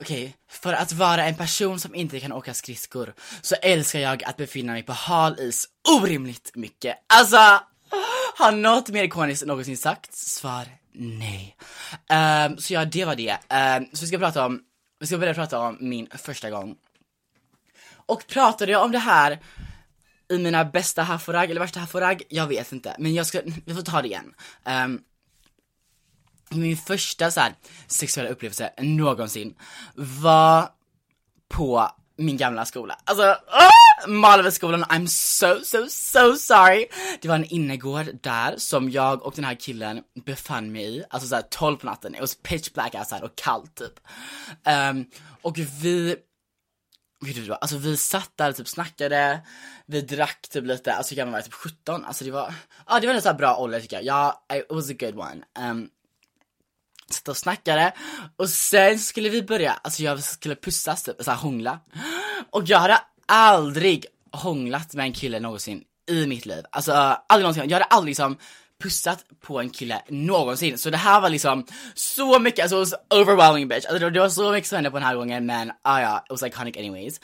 Okej, 0.00 0.24
okay. 0.24 0.32
för 0.50 0.72
att 0.72 0.92
vara 0.92 1.24
en 1.24 1.34
person 1.34 1.80
som 1.80 1.94
inte 1.94 2.20
kan 2.20 2.32
åka 2.32 2.54
skridskor 2.54 3.14
så 3.42 3.54
älskar 3.54 3.98
jag 3.98 4.24
att 4.24 4.36
befinna 4.36 4.72
mig 4.72 4.82
på 4.82 4.92
hal 4.92 5.40
is 5.40 5.68
orimligt 6.00 6.50
mycket. 6.54 6.96
Alltså, 7.06 7.60
har 8.36 8.52
något 8.52 8.88
mer 8.88 9.04
ikoniskt 9.04 9.46
någonsin 9.46 9.76
sagts? 9.76 10.34
Svar 10.34 10.66
nej. 10.98 11.56
Um, 12.48 12.58
så 12.58 12.74
ja, 12.74 12.84
det 12.84 13.04
var 13.04 13.14
det. 13.14 13.32
Um, 13.32 13.86
så 13.92 14.00
vi 14.00 14.06
ska 14.06 14.18
prata 14.18 14.46
om, 14.46 14.60
vi 14.98 15.06
ska 15.06 15.18
börja 15.18 15.34
prata 15.34 15.58
om 15.58 15.76
min 15.80 16.08
första 16.14 16.50
gång. 16.50 16.76
Och 18.06 18.26
pratade 18.26 18.72
jag 18.72 18.84
om 18.84 18.92
det 18.92 18.98
här 18.98 19.38
i 20.28 20.38
mina 20.38 20.64
bästa 20.64 21.02
haforag 21.02 21.50
eller 21.50 21.60
värsta 21.60 21.80
haforag, 21.80 22.22
Jag 22.28 22.46
vet 22.46 22.72
inte, 22.72 22.96
men 22.98 23.14
jag 23.14 23.26
ska, 23.26 23.40
vi 23.64 23.74
får 23.74 23.82
ta 23.82 24.02
det 24.02 24.08
igen. 24.08 24.34
Um, 24.64 25.02
min 26.50 26.76
första 26.76 27.30
så 27.30 27.40
här, 27.40 27.54
sexuella 27.86 28.30
upplevelse 28.30 28.72
någonsin 28.78 29.54
var 29.94 30.68
på 31.48 31.90
min 32.16 32.36
gamla 32.36 32.64
skola. 32.64 32.98
Alltså, 33.04 33.22
oh! 33.32 33.76
Malmöskolan, 34.06 34.84
I'm 34.84 35.06
so, 35.06 35.64
so, 35.64 35.86
so 35.88 36.36
sorry. 36.36 36.86
Det 37.20 37.28
var 37.28 37.34
en 37.34 37.44
innergård 37.44 38.06
där 38.22 38.54
som 38.56 38.90
jag 38.90 39.22
och 39.22 39.32
den 39.36 39.44
här 39.44 39.54
killen 39.54 40.02
befann 40.26 40.72
mig 40.72 40.96
i, 40.96 41.04
alltså 41.10 41.28
såhär 41.28 41.42
12 41.42 41.76
på 41.76 41.86
natten, 41.86 42.14
it 42.14 42.20
was 42.20 42.34
pitch 42.34 42.72
black 42.72 42.94
outside 42.94 43.22
och 43.22 43.36
kallt 43.36 43.74
typ. 43.74 44.00
Um, 44.90 45.06
och 45.42 45.58
vi, 45.58 46.16
vet 47.20 47.34
du 47.34 47.42
vad, 47.42 47.58
alltså 47.60 47.76
vi 47.76 47.96
satt 47.96 48.30
där 48.36 48.50
och 48.50 48.56
typ 48.56 48.68
snackade, 48.68 49.40
vi 49.86 50.00
drack 50.00 50.48
typ 50.50 50.64
lite, 50.64 50.94
alltså 50.94 51.14
hur 51.14 51.16
gammal 51.16 51.32
var 51.32 51.38
jag? 51.38 51.44
Typ 51.44 51.54
17, 51.54 52.04
alltså 52.04 52.24
det 52.24 52.30
var, 52.30 52.42
ja 52.42 52.52
ah, 52.84 53.00
det 53.00 53.06
var 53.06 53.14
en 53.14 53.22
sån 53.22 53.30
här 53.30 53.38
bra 53.38 53.56
ålder 53.56 53.80
tycker 53.80 53.96
jag, 53.96 54.04
ja, 54.04 54.46
it 54.56 54.66
was 54.70 54.90
a 54.90 54.94
good 54.98 55.18
one. 55.18 55.70
Um, 55.70 55.90
Satt 57.10 57.28
och 57.28 57.36
snackade 57.36 57.92
och 58.36 58.48
sen 58.48 58.98
skulle 58.98 59.28
vi 59.28 59.42
börja, 59.42 59.72
alltså 59.82 60.02
jag 60.02 60.22
skulle 60.22 60.56
pussas 60.56 61.02
typ, 61.02 61.16
såhär 61.20 61.38
hångla. 61.38 61.80
Och 62.50 62.62
jag 62.66 62.78
hade 62.78 62.98
aldrig 63.26 64.06
hånglat 64.32 64.94
med 64.94 65.04
en 65.04 65.12
kille 65.12 65.40
någonsin 65.40 65.82
i 66.10 66.26
mitt 66.26 66.46
liv. 66.46 66.64
Alltså 66.70 66.92
aldrig 66.92 67.42
någonsin, 67.42 67.62
jag 67.68 67.78
hade 67.78 67.84
aldrig 67.84 68.10
liksom 68.10 68.36
pussat 68.82 69.24
på 69.40 69.60
en 69.60 69.70
kille 69.70 70.02
någonsin. 70.08 70.78
Så 70.78 70.90
det 70.90 70.96
här 70.96 71.20
var 71.20 71.28
liksom 71.28 71.66
så 71.94 72.38
mycket, 72.38 72.62
alltså 72.62 72.82
it 72.82 72.92
was 72.92 73.20
overwhelming 73.20 73.68
bitch. 73.68 73.84
Alltså 73.86 74.10
det 74.10 74.20
var 74.20 74.28
så 74.28 74.52
mycket 74.52 74.68
som 74.68 74.76
hände 74.76 74.90
på 74.90 74.96
den 74.96 75.06
här 75.06 75.16
gången 75.16 75.46
men 75.46 75.72
ah, 75.82 76.00
ja, 76.00 76.24
it 76.24 76.30
was 76.30 76.42
iconic 76.42 76.76
anyways. 76.76 77.20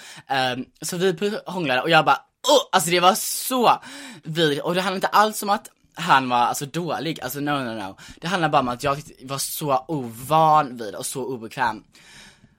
Um, 0.56 0.66
så 0.82 0.96
vi 0.96 1.38
hånglade 1.46 1.80
och 1.80 1.90
jag 1.90 2.04
bara 2.04 2.18
oh, 2.48 2.68
alltså 2.72 2.90
det 2.90 3.00
var 3.00 3.14
så 3.14 3.82
vidrigt 4.22 4.62
och 4.62 4.74
det 4.74 4.80
handlade 4.80 5.06
inte 5.06 5.18
alls 5.18 5.42
om 5.42 5.50
att 5.50 5.68
han 5.94 6.28
var 6.28 6.36
alltså 6.36 6.66
dålig, 6.66 7.20
alltså 7.20 7.40
no 7.40 7.50
no 7.50 7.74
no. 7.74 7.96
Det 8.20 8.26
handlar 8.26 8.48
bara 8.48 8.60
om 8.60 8.68
att 8.68 8.82
jag 8.82 9.02
var 9.22 9.38
så 9.38 9.84
ovan 9.88 10.76
vid 10.76 10.94
och 10.94 11.06
så 11.06 11.24
obekväm. 11.24 11.84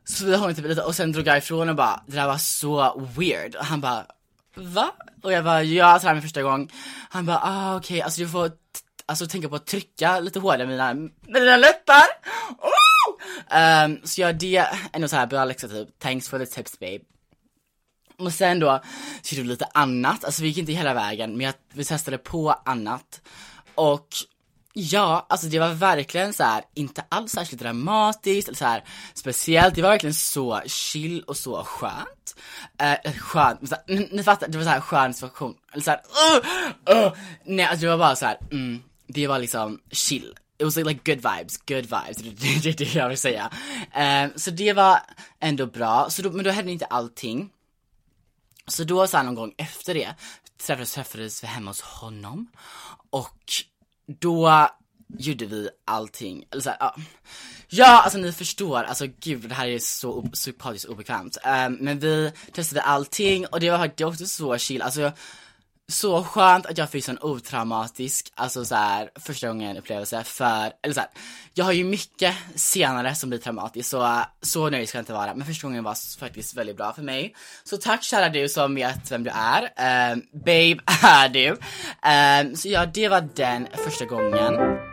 Så 0.05 0.25
vi 0.25 0.31
hånglade 0.35 0.55
typ 0.55 0.65
lite 0.65 0.81
och 0.81 0.95
sen 0.95 1.11
drog 1.11 1.27
jag 1.27 1.37
ifrån 1.37 1.69
och 1.69 1.75
bara, 1.75 2.03
det 2.07 2.15
där 2.15 2.27
var 2.27 2.37
så 2.37 3.07
weird. 3.17 3.55
Och 3.55 3.65
han 3.65 3.81
bara, 3.81 4.05
va? 4.55 4.91
Och 5.23 5.31
jag 5.31 5.43
bara, 5.43 5.63
ja, 5.63 5.99
så 5.99 6.07
här 6.07 6.13
min 6.13 6.23
första 6.23 6.41
gång. 6.41 6.71
Han 7.09 7.25
bara, 7.25 7.39
ah 7.43 7.75
okej, 7.75 7.95
okay. 7.95 8.01
alltså 8.01 8.21
du 8.21 8.27
får 8.27 8.51
alltså 9.05 9.27
tänka 9.27 9.49
på 9.49 9.55
att 9.55 9.65
trycka 9.65 10.19
lite 10.19 10.39
hårdare 10.39 10.67
med 10.67 10.73
dina, 10.73 10.93
med 10.93 11.41
dina 11.41 11.57
läppar. 11.57 12.03
Oh! 12.59 13.85
Um, 13.85 13.99
så 14.03 14.21
jag 14.21 14.35
det 14.35 14.67
ändå 14.93 15.07
såhär 15.07 15.25
bra 15.25 15.45
läxa 15.45 15.67
typ, 15.67 15.99
thanks 15.99 16.29
for 16.29 16.39
the 16.39 16.45
tips 16.45 16.79
babe. 16.79 16.99
Och 18.17 18.33
sen 18.33 18.59
då 18.59 18.81
så 19.21 19.35
gjorde 19.35 19.47
vi 19.47 19.49
lite 19.49 19.69
annat, 19.73 20.23
alltså 20.23 20.41
vi 20.41 20.47
gick 20.47 20.57
inte 20.57 20.71
hela 20.71 20.93
vägen 20.93 21.37
men 21.37 21.45
jag, 21.45 21.53
vi 21.73 21.85
testade 21.85 22.17
på 22.17 22.51
annat. 22.65 23.21
Och 23.75 24.07
ja, 24.73 25.25
alltså 25.29 25.47
det 25.47 25.59
var 25.59 25.73
verkligen 25.73 26.33
så 26.33 26.43
här, 26.43 26.63
inte 26.73 27.03
alls 27.09 27.31
särskilt 27.31 27.61
dramatiskt 27.61 28.47
eller 28.47 28.57
så 28.57 28.65
här 28.65 28.83
speciellt, 29.13 29.75
det 29.75 29.81
var 29.81 29.89
verkligen 29.89 30.13
så 30.13 30.61
chill 30.65 31.23
och 31.27 31.37
så 31.37 31.63
skönt. 31.63 32.35
Eh, 32.79 33.13
skönt, 33.13 33.69
så 33.69 33.75
här, 33.75 33.83
ni, 33.87 34.09
ni 34.11 34.23
fattar, 34.23 34.47
det 34.47 34.57
var 34.57 34.65
så 34.65 34.69
här 34.69 34.81
skön 34.81 35.13
situation, 35.13 35.55
eller 35.71 35.83
så 35.83 35.91
här, 35.91 36.01
uh, 36.91 37.05
uh. 37.05 37.13
nej 37.45 37.65
alltså 37.65 37.85
det 37.85 37.89
var 37.89 37.97
bara 37.97 38.15
så 38.15 38.25
här, 38.25 38.37
mm, 38.51 38.83
det 39.07 39.27
var 39.27 39.39
liksom 39.39 39.79
chill. 39.91 40.35
It 40.57 40.65
was 40.65 40.75
like 40.75 41.13
good 41.13 41.33
vibes, 41.33 41.57
good 41.57 41.83
vibes, 41.83 42.17
det 42.63 42.69
är 42.69 42.77
det 42.77 42.95
jag 42.95 43.09
vill 43.09 43.17
säga. 43.17 43.49
Eh, 43.95 44.29
så 44.35 44.51
det 44.51 44.73
var 44.73 44.99
ändå 45.39 45.65
bra, 45.65 46.09
så 46.09 46.21
då, 46.21 46.31
men 46.31 46.45
då 46.45 46.51
hände 46.51 46.71
inte 46.71 46.85
allting. 46.85 47.49
Så 48.67 48.83
då 48.83 49.07
så 49.07 49.17
här, 49.17 49.23
någon 49.23 49.35
gång 49.35 49.53
efter 49.57 49.93
det 49.93 50.15
träffades, 50.57 50.93
träffades 50.93 51.43
vi 51.43 51.47
hemma 51.47 51.69
hos 51.69 51.81
honom 51.81 52.47
och 53.09 53.53
då 54.05 54.69
gjorde 55.17 55.45
vi 55.45 55.69
allting, 55.85 56.45
eller 56.51 56.61
så 56.61 56.69
här, 56.69 56.77
ja. 56.79 56.95
Ja, 57.67 58.01
alltså 58.01 58.17
ni 58.17 58.31
förstår, 58.31 58.83
alltså 58.83 59.05
gud 59.19 59.49
det 59.49 59.55
här 59.55 59.67
är 59.67 59.79
så 59.79 60.21
psykopatiskt 60.21 60.89
obekvämt. 60.89 61.37
Um, 61.45 61.73
men 61.73 61.99
vi 61.99 62.31
testade 62.51 62.81
allting 62.81 63.45
och 63.47 63.59
det 63.59 63.69
var, 63.69 63.91
det 63.95 64.03
var 64.03 64.11
också 64.11 64.25
så 64.25 64.57
chill, 64.57 64.81
alltså 64.81 65.11
så 65.93 66.23
skönt 66.23 66.65
att 66.65 66.77
jag 66.77 66.89
fick 66.89 67.05
sån 67.05 67.17
otraumatisk, 67.21 68.31
alltså 68.35 68.65
så 68.65 68.75
här, 68.75 69.09
första 69.15 69.47
gången 69.47 69.77
upplevelse 69.77 70.23
för, 70.23 70.71
eller 70.81 70.93
så 70.93 70.99
här, 70.99 71.09
jag 71.53 71.65
har 71.65 71.71
ju 71.71 71.83
mycket 71.83 72.35
senare 72.55 73.15
som 73.15 73.29
blir 73.29 73.39
traumatiskt 73.39 73.89
så, 73.89 74.21
så 74.41 74.69
nöjd 74.69 74.89
ska 74.89 74.97
jag 74.97 75.01
inte 75.01 75.13
vara, 75.13 75.35
men 75.35 75.47
första 75.47 75.67
gången 75.67 75.83
var 75.83 76.19
faktiskt 76.19 76.57
väldigt 76.57 76.77
bra 76.77 76.93
för 76.93 77.01
mig. 77.01 77.35
Så 77.63 77.77
tack 77.77 78.03
kära 78.03 78.29
du 78.29 78.49
som 78.49 78.75
vet 78.75 79.11
vem 79.11 79.23
du 79.23 79.31
är, 79.33 79.61
um, 80.13 80.21
babe 80.31 80.77
är 81.03 81.29
du. 81.29 81.49
Um, 81.49 82.55
så 82.55 82.69
ja, 82.69 82.85
det 82.85 83.07
var 83.07 83.29
den 83.35 83.67
första 83.85 84.05
gången. 84.05 84.92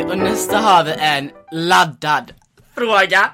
Okej, 0.00 0.12
och 0.12 0.18
nästa 0.18 0.58
har 0.58 0.84
vi 0.84 0.92
en 0.98 1.30
laddad 1.52 2.32
fråga. 2.74 3.30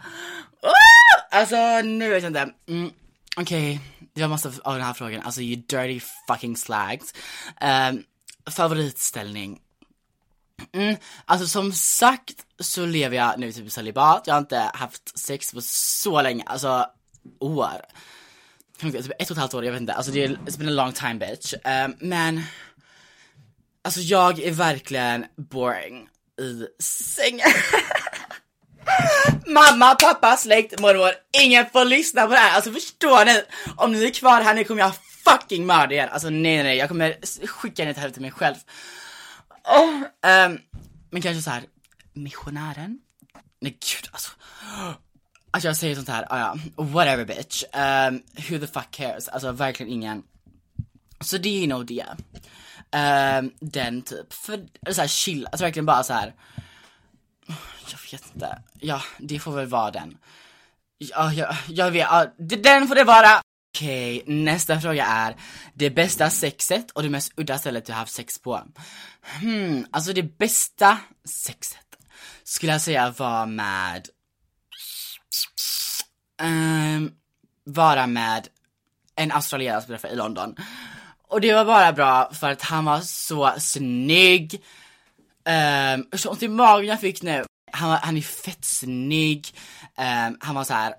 Oh! 0.62 1.38
Alltså, 1.38 1.80
nu 1.84 2.10
vet 2.10 2.22
jag 2.22 2.30
inte. 2.30 2.52
Mm, 2.68 2.90
Okej, 3.36 3.80
det 4.14 4.20
var 4.20 4.28
massa 4.28 4.52
av 4.64 4.74
den 4.74 4.84
här 4.84 4.94
frågan. 4.94 5.22
Alltså, 5.22 5.40
you 5.40 5.56
dirty 5.56 6.00
fucking 6.28 6.56
slags. 6.56 7.14
Um, 7.60 8.04
favoritställning. 8.50 9.58
Mm, 10.72 10.96
alltså 11.24 11.46
som 11.46 11.72
sagt 11.72 12.46
så 12.58 12.86
lever 12.86 13.16
jag 13.16 13.38
nu 13.38 13.52
typ 13.52 13.66
i 13.66 13.70
celibat. 13.70 14.22
Jag 14.26 14.34
har 14.34 14.40
inte 14.40 14.70
haft 14.74 15.18
sex 15.18 15.52
på 15.52 15.60
så 15.60 16.22
länge, 16.22 16.44
alltså 16.46 16.86
år. 17.40 17.80
Typ 18.78 18.94
ett 18.94 19.10
och 19.10 19.36
ett 19.36 19.38
halvt 19.38 19.54
år, 19.54 19.64
jag 19.64 19.72
vet 19.72 19.80
inte. 19.80 19.94
Alltså 19.94 20.12
det 20.12 20.24
är, 20.24 20.28
it's 20.28 20.58
been 20.58 20.68
a 20.68 20.84
long 20.84 20.92
time 20.92 21.14
bitch. 21.14 21.54
Um, 21.54 21.96
men, 22.08 22.42
alltså 23.82 24.00
jag 24.00 24.38
är 24.38 24.52
verkligen 24.52 25.26
boring 25.36 26.08
i 26.38 26.66
sängen. 26.82 27.52
Mamma, 29.46 29.94
pappa, 29.94 30.36
släkt, 30.36 30.80
mormor, 30.80 31.10
ingen 31.42 31.66
får 31.72 31.84
lyssna 31.84 32.26
på 32.26 32.32
det 32.32 32.38
här. 32.38 32.56
Alltså 32.56 32.72
förstår 32.72 33.24
ni? 33.24 33.42
Om 33.76 33.92
ni 33.92 34.04
är 34.04 34.10
kvar 34.10 34.40
här 34.40 34.54
nu 34.54 34.64
kommer 34.64 34.80
jag 34.80 34.92
fucking 35.24 35.66
mörda 35.66 35.94
er. 35.94 36.06
Alltså 36.06 36.30
nej 36.30 36.42
nej, 36.42 36.62
nej. 36.62 36.76
jag 36.76 36.88
kommer 36.88 37.16
skicka 37.46 37.84
ner 37.84 38.10
till 38.10 38.22
mig 38.22 38.30
själv. 38.30 38.56
Oh, 39.64 39.94
um, 40.46 40.60
men 41.10 41.22
kanske 41.22 41.42
så 41.42 41.50
här, 41.50 41.62
missionären? 42.12 42.98
Nej 43.60 43.72
gud 43.72 44.08
alltså. 44.12 44.30
Alltså 45.50 45.68
jag 45.68 45.76
säger 45.76 45.94
sånt 45.94 46.08
här, 46.08 46.26
ah, 46.30 46.38
ja, 46.38 46.56
whatever 46.84 47.24
bitch. 47.24 47.64
Um, 47.72 48.22
who 48.48 48.66
the 48.66 48.72
fuck 48.72 48.90
cares? 48.90 49.28
Alltså 49.28 49.52
verkligen 49.52 49.92
ingen. 49.92 50.22
Så 51.20 51.38
det 51.38 51.64
är 51.64 51.66
nog 51.66 51.86
det. 51.86 52.06
Ehm, 52.92 53.50
den 53.60 54.02
typ, 54.02 54.32
för 54.32 54.66
så 54.92 55.00
här 55.00 55.08
chill, 55.08 55.46
alltså 55.46 55.64
verkligen 55.64 55.86
bara 55.86 56.02
så 56.04 56.12
här. 56.12 56.34
Jag 57.90 57.98
vet 58.12 58.34
inte, 58.34 58.62
ja 58.80 59.02
det 59.18 59.38
får 59.38 59.52
väl 59.52 59.66
vara 59.66 59.90
den. 59.90 60.18
Ja, 60.98 61.32
jag, 61.32 61.56
jag 61.68 61.90
vet, 61.90 62.02
ja, 62.10 62.26
det- 62.38 62.56
den 62.62 62.88
får 62.88 62.94
det 62.94 63.04
vara. 63.04 63.40
Okej, 63.76 64.22
nästa 64.26 64.80
fråga 64.80 65.06
är 65.06 65.36
det 65.74 65.90
bästa 65.90 66.30
sexet 66.30 66.90
och 66.90 67.02
det 67.02 67.08
mest 67.08 67.32
udda 67.36 67.58
stället 67.58 67.86
du 67.86 67.92
har 67.92 67.98
haft 68.00 68.12
sex 68.12 68.38
på. 68.38 68.62
Hmm, 69.22 69.86
alltså 69.90 70.12
det 70.12 70.22
bästa 70.38 70.98
sexet 71.24 71.86
skulle 72.44 72.72
jag 72.72 72.80
säga 72.80 73.10
var 73.10 73.46
med 73.46 74.08
ehm, 76.42 77.12
vara 77.64 78.06
med 78.06 78.48
en 79.16 79.32
australienare 79.32 79.80
som 79.82 79.88
träffade 79.88 80.14
i 80.14 80.16
London. 80.16 80.56
Och 81.28 81.40
det 81.40 81.54
var 81.54 81.64
bara 81.64 81.92
bra 81.92 82.30
för 82.32 82.50
att 82.50 82.62
han 82.62 82.84
var 82.84 83.00
så 83.00 83.52
snygg. 83.58 84.62
Um, 85.94 86.06
så 86.18 86.30
ont 86.30 86.42
i 86.42 86.48
magen 86.48 86.86
jag 86.86 87.00
fick 87.00 87.22
nu. 87.22 87.44
Han, 87.72 87.90
var, 87.90 87.96
han 87.96 88.16
är 88.16 88.20
fett 88.20 88.64
snygg. 88.64 89.46
Um, 89.98 90.38
han 90.40 90.54
var 90.54 90.64
så 90.64 90.74
här. 90.74 90.94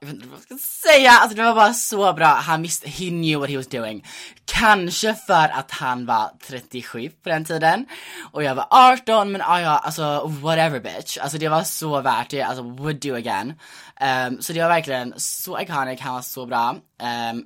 jag 0.00 0.06
vet 0.06 0.14
inte 0.14 0.28
vad 0.28 0.38
jag 0.38 0.60
ska 0.60 0.88
säga, 0.88 1.10
alltså 1.10 1.36
det 1.36 1.42
var 1.42 1.54
bara 1.54 1.74
så 1.74 2.12
bra. 2.12 2.26
Han 2.26 2.62
visste, 2.62 2.88
he 2.88 3.08
knew 3.08 3.40
what 3.40 3.50
he 3.50 3.56
was 3.56 3.66
doing. 3.66 4.06
Kanske 4.44 5.14
för 5.14 5.48
att 5.48 5.70
han 5.70 6.06
var 6.06 6.30
37 6.46 7.10
på 7.22 7.28
den 7.28 7.44
tiden. 7.44 7.86
Och 8.32 8.42
jag 8.42 8.54
var 8.54 8.66
18, 8.70 9.32
men 9.32 9.42
ah, 9.42 9.60
ja, 9.60 9.78
alltså 9.78 10.26
whatever 10.26 10.80
bitch. 10.80 11.18
Alltså 11.18 11.38
det 11.38 11.48
var 11.48 11.62
så 11.62 12.00
värt 12.00 12.30
det, 12.30 12.42
alltså 12.42 12.62
would 12.62 13.00
do 13.00 13.14
again. 13.14 13.54
Um, 14.28 14.42
så 14.42 14.52
det 14.52 14.62
var 14.62 14.68
verkligen 14.68 15.14
så 15.16 15.60
iconic, 15.60 16.00
han 16.00 16.14
var 16.14 16.22
så 16.22 16.46
bra. 16.46 16.76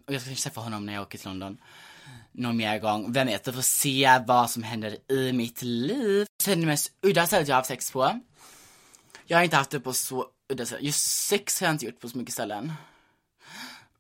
Och 0.07 0.15
jag 0.15 0.21
ska 0.21 0.29
kanske 0.29 0.43
träffa 0.43 0.61
honom 0.61 0.87
när 0.87 0.93
jag 0.93 1.03
åker 1.03 1.19
till 1.19 1.29
London 1.29 1.57
någon 2.35 2.57
mer 2.57 2.79
gång. 2.79 3.13
Vem 3.13 3.27
vet, 3.27 3.49
vi 3.49 3.53
får 3.53 3.63
se 3.63 4.21
vad 4.27 4.51
som 4.51 4.63
händer 4.63 5.13
i 5.13 5.33
mitt 5.33 5.63
liv. 5.63 6.27
Sen 6.43 6.61
det 6.61 6.67
mest 6.67 6.93
udda 7.03 7.27
stället 7.27 7.49
jag 7.49 7.55
har 7.55 7.59
haft 7.59 7.69
sex 7.69 7.91
på. 7.91 8.21
Jag 9.27 9.39
har 9.39 9.45
inte 9.45 9.57
haft 9.57 9.71
det 9.71 9.81
på 9.81 9.93
så 9.93 10.27
udda 10.49 10.67
ställen. 10.67 10.85
Just 10.85 11.27
sex 11.27 11.61
har 11.61 11.67
jag 11.67 11.75
inte 11.75 11.87
gjort 11.87 12.01
på 12.01 12.09
så 12.09 12.19
mycket 12.19 12.35
ställen. 12.35 12.73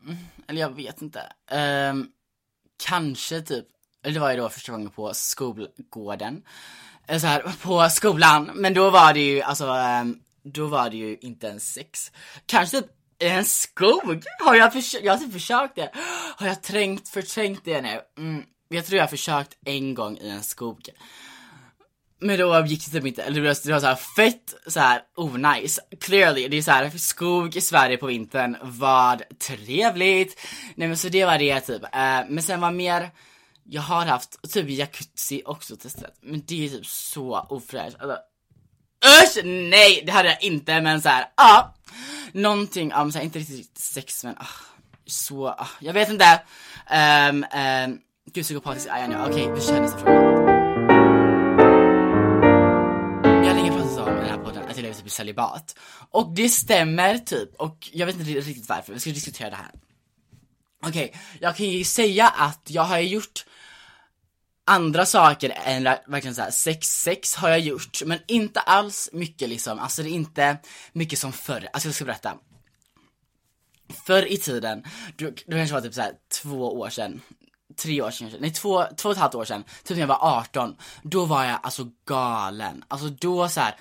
Mm, 0.02 0.16
eller 0.46 0.60
jag 0.60 0.76
vet 0.76 1.02
inte. 1.02 1.32
Um, 1.90 2.08
kanske 2.84 3.40
typ, 3.40 3.66
eller 4.02 4.14
det 4.14 4.20
var 4.20 4.30
ju 4.30 4.36
då 4.36 4.48
första 4.48 4.72
gången 4.72 4.90
på 4.90 5.14
skolgården. 5.14 6.42
Eh, 7.06 7.18
så 7.18 7.26
här, 7.26 7.54
på 7.62 7.88
skolan. 7.90 8.50
Men 8.54 8.74
då 8.74 8.90
var 8.90 9.14
det 9.14 9.20
ju, 9.20 9.42
alltså, 9.42 9.66
um, 9.66 10.20
då 10.42 10.66
var 10.66 10.90
det 10.90 10.96
ju 10.96 11.18
inte 11.20 11.46
ens 11.46 11.72
sex. 11.72 12.12
Kanske 12.46 12.80
typ 12.80 12.90
i 13.24 13.28
en 13.28 13.44
skog? 13.44 14.24
Har 14.44 14.54
jag 14.54 14.72
försökt, 14.72 15.04
jag 15.04 15.12
har 15.12 15.18
typ 15.18 15.32
försökt 15.32 15.74
det. 15.74 15.90
Har 16.36 16.46
jag 16.46 16.62
trängt, 16.62 17.08
förträngt 17.08 17.64
det 17.64 17.80
nu? 17.80 18.00
Mm, 18.18 18.42
jag 18.68 18.86
tror 18.86 18.96
jag 18.96 19.02
har 19.02 19.08
försökt 19.08 19.56
en 19.64 19.94
gång 19.94 20.18
i 20.18 20.28
en 20.28 20.42
skog. 20.42 20.88
Men 22.20 22.38
då 22.38 22.66
gick 22.66 22.84
det 22.84 22.90
typ 22.90 23.06
inte, 23.06 23.22
eller 23.22 23.40
det 23.42 23.48
var, 23.48 23.80
såhär 23.80 23.94
fett 24.16 24.54
såhär 24.66 25.02
onajs. 25.16 25.34
onajs. 25.34 25.80
Clearly, 26.00 26.48
det 26.48 26.56
är 26.56 26.62
såhär 26.62 26.90
skog 26.90 27.56
i 27.56 27.60
Sverige 27.60 27.96
på 27.96 28.06
vintern, 28.06 28.56
vad 28.62 29.22
trevligt. 29.38 30.40
Nej 30.74 30.88
men 30.88 30.96
så 30.96 31.08
det 31.08 31.24
var 31.24 31.38
det 31.38 31.60
typ. 31.60 31.82
Eh, 31.84 32.20
men 32.28 32.42
sen 32.42 32.60
var 32.60 32.70
mer, 32.70 33.10
jag 33.64 33.82
har 33.82 34.06
haft 34.06 34.52
typ 34.52 34.68
jacuzzi 34.68 35.42
också 35.44 35.76
testat, 35.76 36.18
men 36.20 36.42
det 36.46 36.64
är 36.64 36.68
typ 36.68 36.86
så 36.86 37.46
ofräscht. 37.50 37.96
Alltså, 38.00 38.18
Usch, 39.04 39.44
nej 39.44 40.02
det 40.06 40.12
hade 40.12 40.28
jag 40.28 40.42
inte 40.42 40.80
men 40.80 41.02
så 41.02 41.08
här, 41.08 41.26
ja. 41.36 41.74
Någonting 42.32 42.94
om 42.94 43.12
så 43.12 43.18
här, 43.18 43.24
inte 43.24 43.38
riktigt 43.38 43.78
sex 43.78 44.24
men 44.24 44.34
ah, 44.38 44.46
så, 45.06 45.48
ah, 45.48 45.68
jag 45.80 45.92
vet 45.92 46.08
inte. 46.08 46.42
Um, 46.90 47.46
um, 47.58 48.00
gud 48.32 48.44
psykopatisk 48.44 48.86
är 48.90 48.98
jag 49.00 49.10
nu, 49.10 49.16
okej 49.30 49.52
vi 49.54 49.60
kör 49.60 49.80
nästa 49.80 49.98
fråga. 49.98 50.14
Jag 53.24 53.50
har 53.50 53.54
länge 53.54 53.70
pratat 53.70 53.98
om 53.98 54.16
i 54.16 54.20
den 54.20 54.28
här 54.28 54.38
podden 54.38 54.62
att 54.62 54.76
jag 54.76 54.82
lever 54.82 54.94
typ 54.94 55.06
i 55.06 55.10
celibat. 55.10 55.76
Och 56.10 56.34
det 56.34 56.48
stämmer 56.48 57.18
typ, 57.18 57.54
och 57.54 57.88
jag 57.92 58.06
vet 58.06 58.18
inte 58.18 58.30
riktigt 58.30 58.68
varför, 58.68 58.92
vi 58.92 59.00
ska 59.00 59.10
diskutera 59.10 59.50
det 59.50 59.56
här. 59.56 59.70
Okej, 60.86 61.14
jag 61.40 61.56
kan 61.56 61.66
ju 61.66 61.84
säga 61.84 62.28
att 62.28 62.60
jag 62.64 62.82
har 62.82 62.98
ju 62.98 63.08
gjort 63.08 63.44
andra 64.64 65.06
saker 65.06 65.52
än 65.64 65.84
verkligen 65.84 66.34
såhär 66.34 66.50
sex, 66.50 66.88
sex 66.88 67.34
har 67.34 67.48
jag 67.48 67.60
gjort, 67.60 68.02
men 68.06 68.18
inte 68.26 68.60
alls 68.60 69.10
mycket 69.12 69.48
liksom, 69.48 69.78
alltså 69.78 70.02
det 70.02 70.08
är 70.08 70.12
inte 70.12 70.58
mycket 70.92 71.18
som 71.18 71.32
förr, 71.32 71.68
alltså 71.72 71.88
jag 71.88 71.94
ska 71.94 72.04
berätta. 72.04 72.36
Förr 74.06 74.32
i 74.32 74.36
tiden, 74.36 74.84
då, 75.16 75.30
då 75.46 75.56
kanske 75.56 75.74
var 75.74 75.80
typ 75.80 75.94
såhär 75.94 76.12
två 76.42 76.78
år 76.78 76.90
sedan, 76.90 77.20
tre 77.76 78.02
år 78.02 78.10
sedan, 78.10 78.32
nej 78.40 78.52
två, 78.52 78.84
två 78.96 79.08
och 79.08 79.14
ett 79.14 79.20
halvt 79.20 79.34
år 79.34 79.44
sedan, 79.44 79.64
typ 79.84 79.96
när 79.96 80.00
jag 80.02 80.06
var 80.06 80.38
18, 80.38 80.76
då 81.02 81.24
var 81.24 81.44
jag 81.44 81.58
alltså 81.62 81.90
galen. 82.06 82.84
Alltså 82.88 83.08
då 83.08 83.48
så 83.48 83.60
här, 83.60 83.74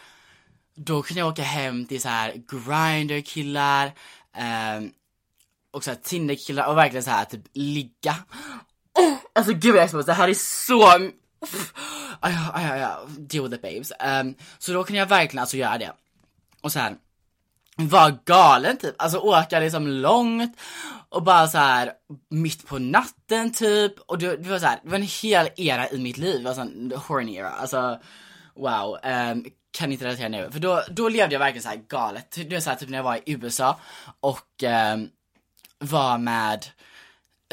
då 0.75 1.01
kunde 1.01 1.19
jag 1.19 1.29
åka 1.29 1.43
hem 1.43 1.85
till 1.85 2.01
så 2.01 2.09
här 2.09 2.31
grinder 2.47 3.21
killar, 3.21 3.91
ehm, 4.35 4.91
och 5.71 5.83
så 5.83 5.91
här 5.91 5.97
Tinder-killar 6.03 6.67
och 6.67 6.77
verkligen 6.77 7.03
så 7.03 7.09
här 7.09 7.25
typ 7.25 7.43
ligga. 7.53 8.15
Alltså 9.35 9.53
gud 9.53 9.75
jag 9.75 9.83
är 9.83 10.03
det 10.03 10.13
här 10.13 10.29
är 10.29 10.33
så... 10.33 10.87
Aj, 12.19 12.37
aj, 12.53 12.65
aj, 12.71 12.81
aj, 12.81 12.95
deal 13.17 13.43
with 13.43 13.55
it 13.55 13.61
babes. 13.61 13.91
Um, 14.21 14.35
så 14.57 14.73
då 14.73 14.83
kunde 14.83 14.99
jag 14.99 15.05
verkligen 15.05 15.41
alltså 15.41 15.57
göra 15.57 15.77
det. 15.77 15.93
Och 16.61 16.71
sen, 16.71 16.97
var 17.75 18.17
galen 18.25 18.77
typ, 18.77 18.95
alltså 18.97 19.17
åka 19.17 19.59
liksom 19.59 19.87
långt 19.87 20.59
och 21.09 21.23
bara 21.23 21.47
så 21.47 21.57
här 21.57 21.91
mitt 22.29 22.67
på 22.67 22.79
natten 22.79 23.51
typ. 23.51 23.99
Och 23.99 24.17
det, 24.17 24.37
det 24.37 24.49
var 24.49 24.59
så 24.59 24.65
här, 24.65 24.79
det 24.83 24.89
var 24.89 24.97
en 24.97 25.07
hel 25.21 25.49
era 25.57 25.89
i 25.89 25.99
mitt 25.99 26.17
liv, 26.17 26.47
alltså 26.47 26.61
en 26.61 26.93
horny 27.07 27.35
era, 27.35 27.49
alltså 27.49 27.99
wow, 28.55 28.97
um, 29.03 29.45
kan 29.71 29.91
inte 29.91 30.05
relatera 30.05 30.29
nu, 30.29 30.49
för 30.51 30.59
då, 30.59 30.83
då 30.89 31.09
levde 31.09 31.35
jag 31.35 31.39
verkligen 31.39 31.63
så 31.63 31.69
här 31.69 31.81
galet, 31.87 32.31
det 32.35 32.53
var 32.53 32.59
så 32.59 32.69
här, 32.69 32.77
typ 32.77 32.89
när 32.89 32.97
jag 32.97 33.03
var 33.03 33.15
i 33.15 33.21
USA 33.25 33.79
och 34.19 34.63
um, 34.93 35.09
var 35.79 36.17
med 36.17 36.65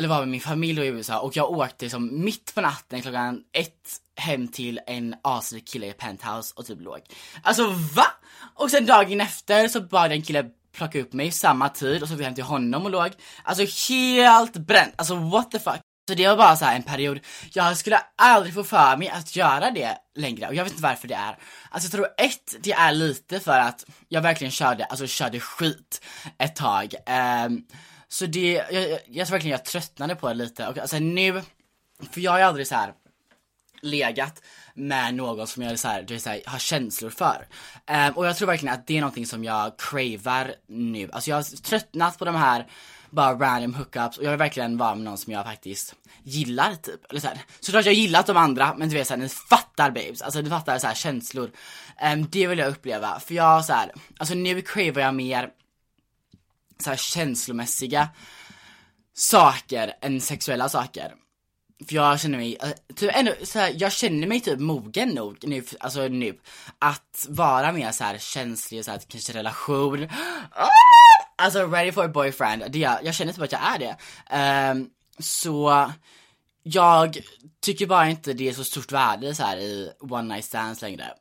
eller 0.01 0.09
var 0.09 0.19
med 0.19 0.29
min 0.29 0.41
familj 0.41 0.77
då 0.77 0.85
i 0.85 0.87
USA 0.87 1.19
och 1.19 1.37
jag 1.37 1.51
åkte 1.51 1.85
liksom 1.85 2.25
mitt 2.25 2.55
på 2.55 2.61
natten 2.61 3.03
klockan 3.03 3.43
ett 3.53 4.01
hem 4.17 4.49
till 4.49 4.81
en 4.87 5.15
asrik 5.23 5.69
kille 5.69 5.87
i 5.87 5.93
penthouse 5.93 6.53
och 6.57 6.67
typ 6.67 6.81
låg. 6.81 7.01
Alltså 7.43 7.67
va? 7.95 8.07
Och 8.55 8.71
sen 8.71 8.87
dagen 8.87 9.21
efter 9.21 9.69
så 9.69 9.81
bad 9.81 10.11
jag 10.11 10.13
en 10.13 10.23
kille 10.23 10.45
plocka 10.73 11.01
upp 11.01 11.13
mig 11.13 11.31
samma 11.31 11.69
tid 11.69 12.03
och 12.03 12.09
så 12.09 12.15
åkte 12.15 12.23
jag 12.23 12.29
hem 12.29 12.35
till 12.35 12.45
honom 12.45 12.85
och 12.85 12.91
låg. 12.91 13.11
Alltså 13.43 13.93
helt 13.93 14.57
bränt, 14.57 14.95
alltså 14.97 15.15
what 15.15 15.51
the 15.51 15.59
fuck. 15.59 15.81
Så 16.09 16.15
det 16.15 16.29
var 16.29 16.37
bara 16.37 16.57
så 16.57 16.65
här 16.65 16.77
en 16.77 16.83
period, 16.83 17.21
jag 17.53 17.77
skulle 17.77 18.01
aldrig 18.17 18.55
få 18.55 18.65
för 18.65 18.97
mig 18.97 19.09
att 19.09 19.37
göra 19.37 19.71
det 19.71 19.99
längre 20.15 20.49
och 20.49 20.55
jag 20.55 20.65
vet 20.65 20.73
inte 20.73 20.83
varför 20.83 21.09
det 21.09 21.15
är. 21.15 21.39
Alltså 21.71 21.87
jag 21.87 21.93
tror 21.93 22.07
ett, 22.17 22.57
det 22.61 22.73
är 22.73 22.93
lite 22.93 23.41
för 23.41 23.59
att 23.59 23.85
jag 24.09 24.21
verkligen 24.23 24.51
körde, 24.51 24.85
alltså 24.85 25.07
körde 25.07 25.41
skit 25.41 26.05
ett 26.39 26.57
tag. 26.57 26.95
Um, 27.47 27.65
så 28.13 28.27
det, 28.27 28.53
jag, 28.71 28.99
jag 29.07 29.27
tror 29.27 29.35
verkligen 29.35 29.57
jag 29.57 29.65
tröttnade 29.65 30.15
på 30.15 30.29
det 30.29 30.35
lite 30.35 30.69
och 30.69 30.79
alltså 30.79 30.99
nu, 30.99 31.43
för 32.11 32.21
jag 32.21 32.31
har 32.31 32.39
ju 32.39 32.45
aldrig 32.45 32.67
så 32.67 32.75
här 32.75 32.93
legat 33.83 34.43
med 34.75 35.15
någon 35.15 35.47
som 35.47 35.63
jag 35.63 35.79
så 35.79 35.89
här, 35.89 36.03
det 36.03 36.21
så 36.21 36.31
här, 36.31 36.43
har 36.47 36.59
känslor 36.59 37.11
för. 37.11 37.47
Um, 37.91 38.17
och 38.17 38.27
jag 38.27 38.37
tror 38.37 38.47
verkligen 38.47 38.75
att 38.75 38.87
det 38.87 38.97
är 38.97 39.01
någonting 39.01 39.27
som 39.27 39.45
jag 39.45 39.79
cravar 39.79 40.55
nu. 40.67 41.11
Alltså 41.13 41.31
jag 41.31 41.37
har 41.37 41.63
tröttnat 41.63 42.19
på 42.19 42.25
de 42.25 42.35
här 42.35 42.67
bara 43.11 43.33
random 43.35 43.75
hookups 43.75 44.19
och 44.19 44.25
jag 44.25 44.31
vill 44.31 44.39
verkligen 44.39 44.79
vara 44.79 44.95
med 44.95 45.05
någon 45.05 45.19
som 45.19 45.33
jag 45.33 45.45
faktiskt 45.45 45.95
gillar 46.23 46.75
typ. 46.75 47.11
Eller 47.11 47.21
så 47.21 47.27
här. 47.27 47.39
Såklart 47.61 47.87
jag 47.87 47.95
gillat 47.95 48.27
de 48.27 48.37
andra 48.37 48.75
men 48.75 48.89
du 48.89 48.95
vet 48.95 49.07
såhär, 49.07 49.21
ni 49.21 49.29
fattar 49.29 49.91
babes, 49.91 50.23
alltså 50.23 50.43
du 50.43 50.51
fattar 50.51 50.79
så 50.79 50.87
här, 50.87 50.95
känslor. 50.95 51.51
Um, 52.13 52.27
det 52.31 52.47
vill 52.47 52.59
jag 52.59 52.69
uppleva, 52.69 53.21
för 53.21 53.35
jag 53.35 53.65
så 53.65 53.73
här, 53.73 53.93
alltså 54.19 54.35
nu 54.35 54.63
cravar 54.63 55.03
jag 55.03 55.15
mer 55.15 55.51
så 56.85 56.91
här, 56.91 56.97
känslomässiga 56.97 58.09
saker 59.15 59.93
än 60.01 60.21
sexuella 60.21 60.69
saker. 60.69 61.15
För 61.89 61.95
jag 61.95 62.21
känner 62.21 62.39
mig, 62.39 62.57
eh, 62.63 62.95
typ 62.95 63.11
ändå, 63.15 63.33
så 63.43 63.59
här, 63.59 63.75
jag 63.79 63.93
känner 63.93 64.27
mig 64.27 64.41
typ 64.41 64.61
mogen 64.61 65.09
nog 65.09 65.39
nu, 65.43 65.65
alltså 65.81 66.09
nu, 66.09 66.39
att 66.79 67.27
vara 67.29 67.73
mer 67.73 67.93
så 67.93 68.05
här 68.05 68.19
känslig 68.19 68.79
och 68.79 68.85
så 68.85 68.91
här, 68.91 69.01
kanske 69.09 69.33
relation. 69.33 70.09
Ah! 70.53 70.69
Alltså 71.37 71.67
ready 71.67 71.93
for 71.93 72.05
a 72.05 72.09
boyfriend, 72.09 72.65
det, 72.69 72.79
jag, 72.79 73.05
jag 73.05 73.15
känner 73.15 73.33
typ 73.33 73.43
att 73.43 73.53
jag 73.53 73.75
är 73.75 73.79
det. 73.79 73.97
Um, 74.71 74.91
så 75.19 75.91
jag 76.63 77.19
tycker 77.61 77.87
bara 77.87 78.11
inte 78.11 78.33
det 78.33 78.49
är 78.49 78.53
så 78.53 78.65
stort 78.65 78.93
värde 78.93 79.35
så 79.35 79.43
här 79.43 79.57
i 79.57 79.93
one 80.01 80.35
night 80.35 80.45
stands 80.45 80.83
längre. 80.83 81.15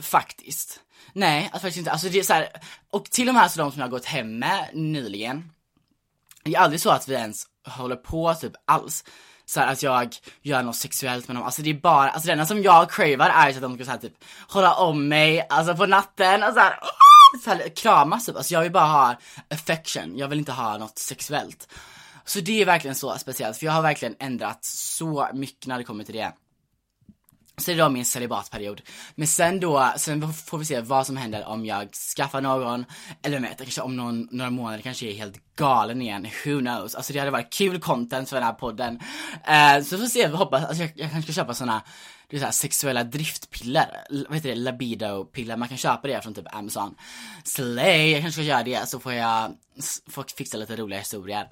Faktiskt. 0.00 0.80
Nej, 1.12 1.44
alltså 1.44 1.58
faktiskt 1.58 1.78
inte. 1.78 1.90
Alltså 1.90 2.08
det 2.08 2.18
är 2.18 2.22
så 2.22 2.32
här, 2.32 2.48
och 2.90 3.04
till 3.04 3.28
och 3.28 3.34
med 3.34 3.42
alltså 3.42 3.58
de 3.58 3.72
som 3.72 3.80
jag 3.80 3.86
har 3.86 3.90
gått 3.90 4.04
hem 4.04 4.38
med 4.38 4.70
nyligen. 4.74 5.50
Det 6.44 6.54
är 6.54 6.58
aldrig 6.58 6.80
så 6.80 6.90
att 6.90 7.08
vi 7.08 7.14
ens 7.14 7.46
håller 7.66 7.96
på 7.96 8.34
typ 8.34 8.52
alls. 8.64 9.04
Så 9.46 9.60
här, 9.60 9.72
att 9.72 9.82
jag 9.82 10.16
gör 10.42 10.62
något 10.62 10.76
sexuellt 10.76 11.28
med 11.28 11.36
dem, 11.36 11.44
alltså 11.44 11.62
det 11.62 11.70
är 11.70 11.74
bara, 11.74 12.10
alltså 12.10 12.26
det 12.26 12.32
enda 12.32 12.46
som 12.46 12.62
jag 12.62 12.90
cravar 12.90 13.30
är 13.30 13.50
att 13.50 13.60
de 13.60 13.74
ska 13.74 13.84
så 13.84 13.90
här, 13.90 13.98
typ 13.98 14.24
hålla 14.48 14.74
om 14.74 15.08
mig, 15.08 15.46
alltså 15.50 15.76
på 15.76 15.86
natten 15.86 16.42
och 16.42 16.52
så 16.52 16.60
här, 16.60 16.78
så 17.44 17.50
här 17.50 17.76
kramas 17.76 18.26
typ, 18.26 18.36
alltså 18.36 18.54
jag 18.54 18.62
vill 18.62 18.72
bara 18.72 18.84
ha 18.84 19.16
affection, 19.50 20.18
jag 20.18 20.28
vill 20.28 20.38
inte 20.38 20.52
ha 20.52 20.78
något 20.78 20.98
sexuellt. 20.98 21.68
Så 22.24 22.40
det 22.40 22.62
är 22.62 22.66
verkligen 22.66 22.94
så 22.94 23.18
speciellt, 23.18 23.56
för 23.56 23.66
jag 23.66 23.72
har 23.72 23.82
verkligen 23.82 24.16
ändrat 24.18 24.64
så 24.64 25.28
mycket 25.34 25.66
när 25.66 25.78
det 25.78 25.84
kommer 25.84 26.04
till 26.04 26.14
det. 26.14 26.32
Så 27.56 27.70
det 27.70 27.72
är 27.72 27.78
då 27.78 27.88
min 27.88 28.04
celibatperiod. 28.04 28.82
Men 29.14 29.26
sen 29.26 29.60
då, 29.60 29.92
sen 29.96 30.32
får 30.32 30.58
vi 30.58 30.64
se 30.64 30.80
vad 30.80 31.06
som 31.06 31.16
händer 31.16 31.44
om 31.44 31.66
jag 31.66 31.94
skaffar 31.94 32.40
någon, 32.40 32.84
eller 33.22 33.36
vem 33.36 33.42
vet, 33.42 33.58
kanske 33.58 33.80
om 33.80 33.96
någon, 33.96 34.28
några 34.30 34.50
månader 34.50 34.82
kanske 34.82 35.06
jag 35.06 35.14
är 35.14 35.18
helt 35.18 35.56
galen 35.56 36.02
igen, 36.02 36.26
who 36.44 36.58
knows. 36.58 36.94
Alltså 36.94 37.12
det 37.12 37.18
hade 37.18 37.30
varit 37.30 37.52
kul 37.52 37.80
content 37.80 38.28
för 38.28 38.36
den 38.36 38.44
här 38.44 38.52
podden. 38.52 38.94
Uh, 38.94 39.84
så 39.84 39.96
vi 39.96 40.02
får 40.02 40.08
se, 40.08 40.28
vi 40.28 40.36
hoppas, 40.36 40.64
alltså 40.64 40.82
jag, 40.82 40.92
jag 40.94 41.10
kanske 41.10 41.32
ska 41.32 41.42
köpa 41.42 41.54
såna, 41.54 41.82
det 42.28 42.36
är 42.36 42.40
så 42.40 42.44
här, 42.44 42.52
sexuella 42.52 43.04
driftpiller, 43.04 44.04
vad 44.28 44.34
heter 44.34 44.48
det, 44.48 44.54
libido-piller, 44.54 45.56
man 45.56 45.68
kan 45.68 45.78
köpa 45.78 46.08
det 46.08 46.22
från 46.22 46.34
typ 46.34 46.54
Amazon. 46.54 46.94
Slay, 47.44 48.10
jag 48.10 48.22
kanske 48.22 48.42
ska 48.42 48.48
göra 48.48 48.62
det 48.62 48.88
så 48.88 49.00
får 49.00 49.12
jag, 49.12 49.52
får 50.10 50.24
fixa 50.36 50.56
lite 50.56 50.76
roliga 50.76 50.98
historier. 50.98 51.48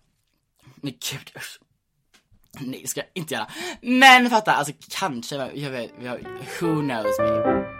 Men 0.76 0.92
gud 0.92 1.30
usch. 1.36 1.60
Nej 2.60 2.80
det 2.82 2.88
ska 2.88 3.00
jag 3.00 3.08
inte 3.14 3.34
göra. 3.34 3.46
Men 3.80 4.30
fatta, 4.30 4.52
alltså 4.52 4.72
kanske, 4.88 5.36
jag 5.54 5.70
vet, 5.70 5.90
jag, 6.02 6.18
who 6.60 6.80
knows 6.80 7.18
me. 7.18 7.78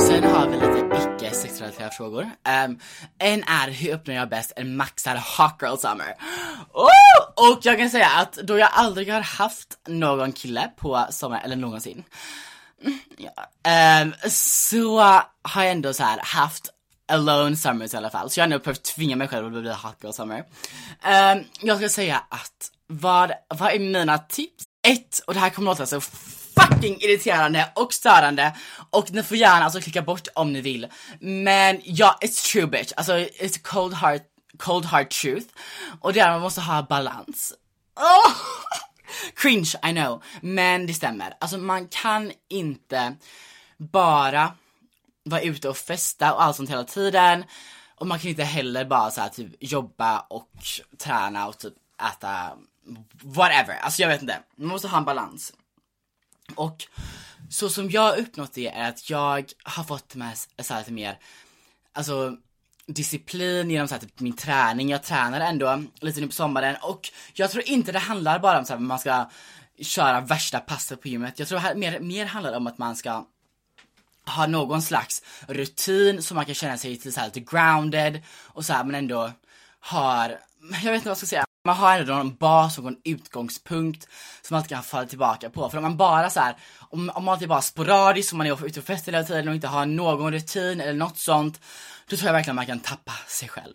Sen 0.00 0.24
har 0.24 0.48
vi 0.48 0.56
lite 0.56 0.80
icke 1.24 1.34
sexrelaterade 1.34 1.94
frågor. 1.94 2.22
Um, 2.22 2.78
en 3.18 3.42
är 3.42 3.70
hur 3.70 3.94
uppnår 3.94 4.16
jag 4.16 4.28
bäst 4.28 4.52
en 4.56 4.76
maxad 4.76 5.18
hot 5.18 5.62
girl 5.62 5.76
summer? 5.76 6.14
Oh! 6.72 7.50
Och 7.50 7.58
jag 7.62 7.78
kan 7.78 7.90
säga 7.90 8.08
att 8.08 8.32
då 8.32 8.58
jag 8.58 8.68
aldrig 8.72 9.12
har 9.12 9.20
haft 9.20 9.78
någon 9.88 10.32
kille 10.32 10.70
på 10.76 11.06
sommar 11.10 11.40
eller 11.44 11.56
någonsin. 11.56 12.04
Mm, 12.84 12.98
ja, 13.16 14.02
um, 14.02 14.30
så 14.30 15.00
har 15.42 15.62
jag 15.62 15.70
ändå 15.70 15.92
så 15.92 16.02
här 16.02 16.18
haft 16.22 16.70
alone 17.10 17.56
summers 17.56 17.94
i 17.94 17.96
alla 17.96 18.10
fall. 18.10 18.30
Så 18.30 18.40
jag 18.40 18.44
har 18.44 18.48
nog 18.48 18.62
behövt 18.62 18.82
tvinga 18.82 19.16
mig 19.16 19.28
själv 19.28 19.46
att 19.46 19.62
bli 19.62 19.70
hot 19.70 19.96
girl 20.02 20.12
summer. 20.12 20.38
Um, 20.38 21.44
jag 21.60 21.78
ska 21.78 21.88
säga 21.88 22.22
att 22.28 22.70
vad, 22.86 23.32
vad 23.48 23.72
är 23.72 23.78
mina 23.78 24.18
tips? 24.18 24.64
Ett, 24.88 25.22
och 25.26 25.34
det 25.34 25.40
här 25.40 25.50
kommer 25.50 25.70
låta 25.70 25.86
så 25.86 26.00
fucking 26.00 27.00
irriterande 27.00 27.72
och 27.74 27.92
störande 27.92 28.56
och 28.90 29.12
ni 29.12 29.22
får 29.22 29.36
gärna 29.36 29.64
alltså 29.64 29.80
klicka 29.80 30.02
bort 30.02 30.28
om 30.34 30.52
ni 30.52 30.60
vill. 30.60 30.86
Men 31.20 31.80
ja, 31.84 32.18
it's 32.20 32.52
true 32.52 32.66
bitch. 32.66 32.92
Alltså 32.96 33.12
it's 33.12 33.62
cold 33.62 33.94
heart, 33.94 34.22
cold 34.58 34.84
heart 34.84 35.10
truth. 35.10 35.46
Och 36.00 36.12
det 36.12 36.20
är 36.20 36.28
att 36.28 36.34
man 36.34 36.40
måste 36.40 36.60
ha 36.60 36.82
balans. 36.82 37.54
Oh! 37.96 38.32
Cringe, 39.36 39.74
I 39.88 39.92
know. 39.92 40.22
Men 40.40 40.86
det 40.86 40.94
stämmer. 40.94 41.34
Alltså 41.40 41.58
man 41.58 41.88
kan 41.88 42.32
inte 42.48 43.16
bara 43.78 44.52
vara 45.24 45.40
ute 45.40 45.68
och 45.68 45.76
festa 45.76 46.34
och 46.34 46.42
allt 46.42 46.56
sånt 46.56 46.70
hela 46.70 46.84
tiden. 46.84 47.44
Och 47.94 48.06
man 48.06 48.18
kan 48.18 48.30
inte 48.30 48.44
heller 48.44 48.84
bara 48.84 49.10
så 49.10 49.20
här, 49.20 49.28
typ 49.28 49.52
jobba 49.60 50.20
och 50.20 50.50
träna 50.98 51.48
och 51.48 51.58
typ 51.58 51.74
äta 52.14 52.50
whatever. 53.22 53.76
Alltså 53.76 54.02
jag 54.02 54.08
vet 54.08 54.22
inte. 54.22 54.42
Man 54.56 54.68
måste 54.68 54.88
ha 54.88 54.98
en 54.98 55.04
balans. 55.04 55.52
Och 56.54 56.86
så 57.50 57.68
som 57.68 57.90
jag 57.90 58.02
har 58.02 58.16
uppnått 58.16 58.52
det 58.52 58.68
är 58.68 58.88
att 58.88 59.10
jag 59.10 59.52
har 59.62 59.84
fått 59.84 60.14
med 60.14 60.38
så 60.62 60.74
här, 60.74 60.80
lite 60.80 60.92
mer, 60.92 61.18
alltså 61.92 62.36
disciplin 62.86 63.70
genom 63.70 63.88
så 63.88 63.94
här, 63.94 64.00
typ 64.02 64.20
min 64.20 64.36
träning. 64.36 64.90
Jag 64.90 65.02
tränar 65.02 65.40
ändå 65.40 65.82
lite 66.00 66.20
nu 66.20 66.26
på 66.26 66.32
sommaren 66.32 66.76
och 66.82 67.10
jag 67.32 67.50
tror 67.50 67.68
inte 67.68 67.92
det 67.92 67.98
handlar 67.98 68.38
bara 68.38 68.58
om 68.58 68.64
så 68.64 68.72
här, 68.72 68.80
man 68.80 68.98
ska 68.98 69.30
köra 69.80 70.20
värsta 70.20 70.60
passet 70.60 71.02
på 71.02 71.08
gymmet. 71.08 71.38
Jag 71.38 71.48
tror 71.48 71.74
mer, 71.74 72.00
mer 72.00 72.26
handlar 72.26 72.56
om 72.56 72.66
att 72.66 72.78
man 72.78 72.96
ska 72.96 73.26
ha 74.30 74.46
någon 74.46 74.82
slags 74.82 75.22
rutin 75.48 76.22
så 76.22 76.34
man 76.34 76.44
kan 76.44 76.54
känna 76.54 76.76
sig 76.76 76.90
lite, 76.90 77.12
så 77.12 77.20
här, 77.20 77.26
lite 77.26 77.40
grounded 77.40 78.22
och 78.38 78.64
så 78.64 78.72
här, 78.72 78.84
men 78.84 78.94
ändå 78.94 79.32
har, 79.80 80.38
jag 80.82 80.92
vet 80.92 80.94
inte 80.94 81.08
vad 81.08 81.10
jag 81.10 81.16
ska 81.16 81.26
säga, 81.26 81.44
man 81.64 81.76
har 81.76 81.98
ändå 81.98 82.14
någon 82.14 82.34
bas 82.34 82.78
och 82.78 82.88
en 82.88 82.96
utgångspunkt 83.04 84.08
som 84.42 84.54
man 84.54 84.58
alltid 84.58 84.76
kan 84.76 84.82
falla 84.82 85.06
tillbaka 85.06 85.50
på. 85.50 85.70
För 85.70 85.78
om 85.78 85.82
man 85.82 85.96
bara 85.96 86.30
så 86.30 86.40
här, 86.40 86.56
om, 86.78 87.10
om 87.14 87.24
man 87.24 87.32
alltid 87.32 87.48
bara 87.48 87.62
sporadiskt, 87.62 88.32
om 88.32 88.38
man 88.38 88.46
är 88.46 88.66
ute 88.66 88.80
och 88.80 88.86
festar 88.86 89.12
hela 89.12 89.24
tiden 89.24 89.48
och 89.48 89.54
inte 89.54 89.68
har 89.68 89.86
någon 89.86 90.32
rutin 90.32 90.80
eller 90.80 90.92
något 90.92 91.18
sånt, 91.18 91.60
då 92.06 92.16
tror 92.16 92.26
jag 92.26 92.32
verkligen 92.32 92.56
man 92.56 92.66
kan 92.66 92.80
tappa 92.80 93.12
sig 93.28 93.48
själv. 93.48 93.74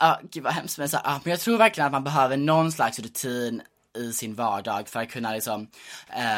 Ja, 0.00 0.18
uh, 0.22 0.28
gud 0.30 0.42
vad 0.42 0.52
hemskt 0.52 0.78
men 0.78 0.88
så, 0.88 0.96
uh, 0.96 1.18
men 1.24 1.30
jag 1.30 1.40
tror 1.40 1.58
verkligen 1.58 1.86
att 1.86 1.92
man 1.92 2.04
behöver 2.04 2.36
någon 2.36 2.72
slags 2.72 2.98
rutin 2.98 3.62
i 3.96 4.12
sin 4.12 4.34
vardag 4.34 4.88
för 4.88 5.00
att 5.00 5.10
kunna 5.10 5.32
liksom 5.32 5.60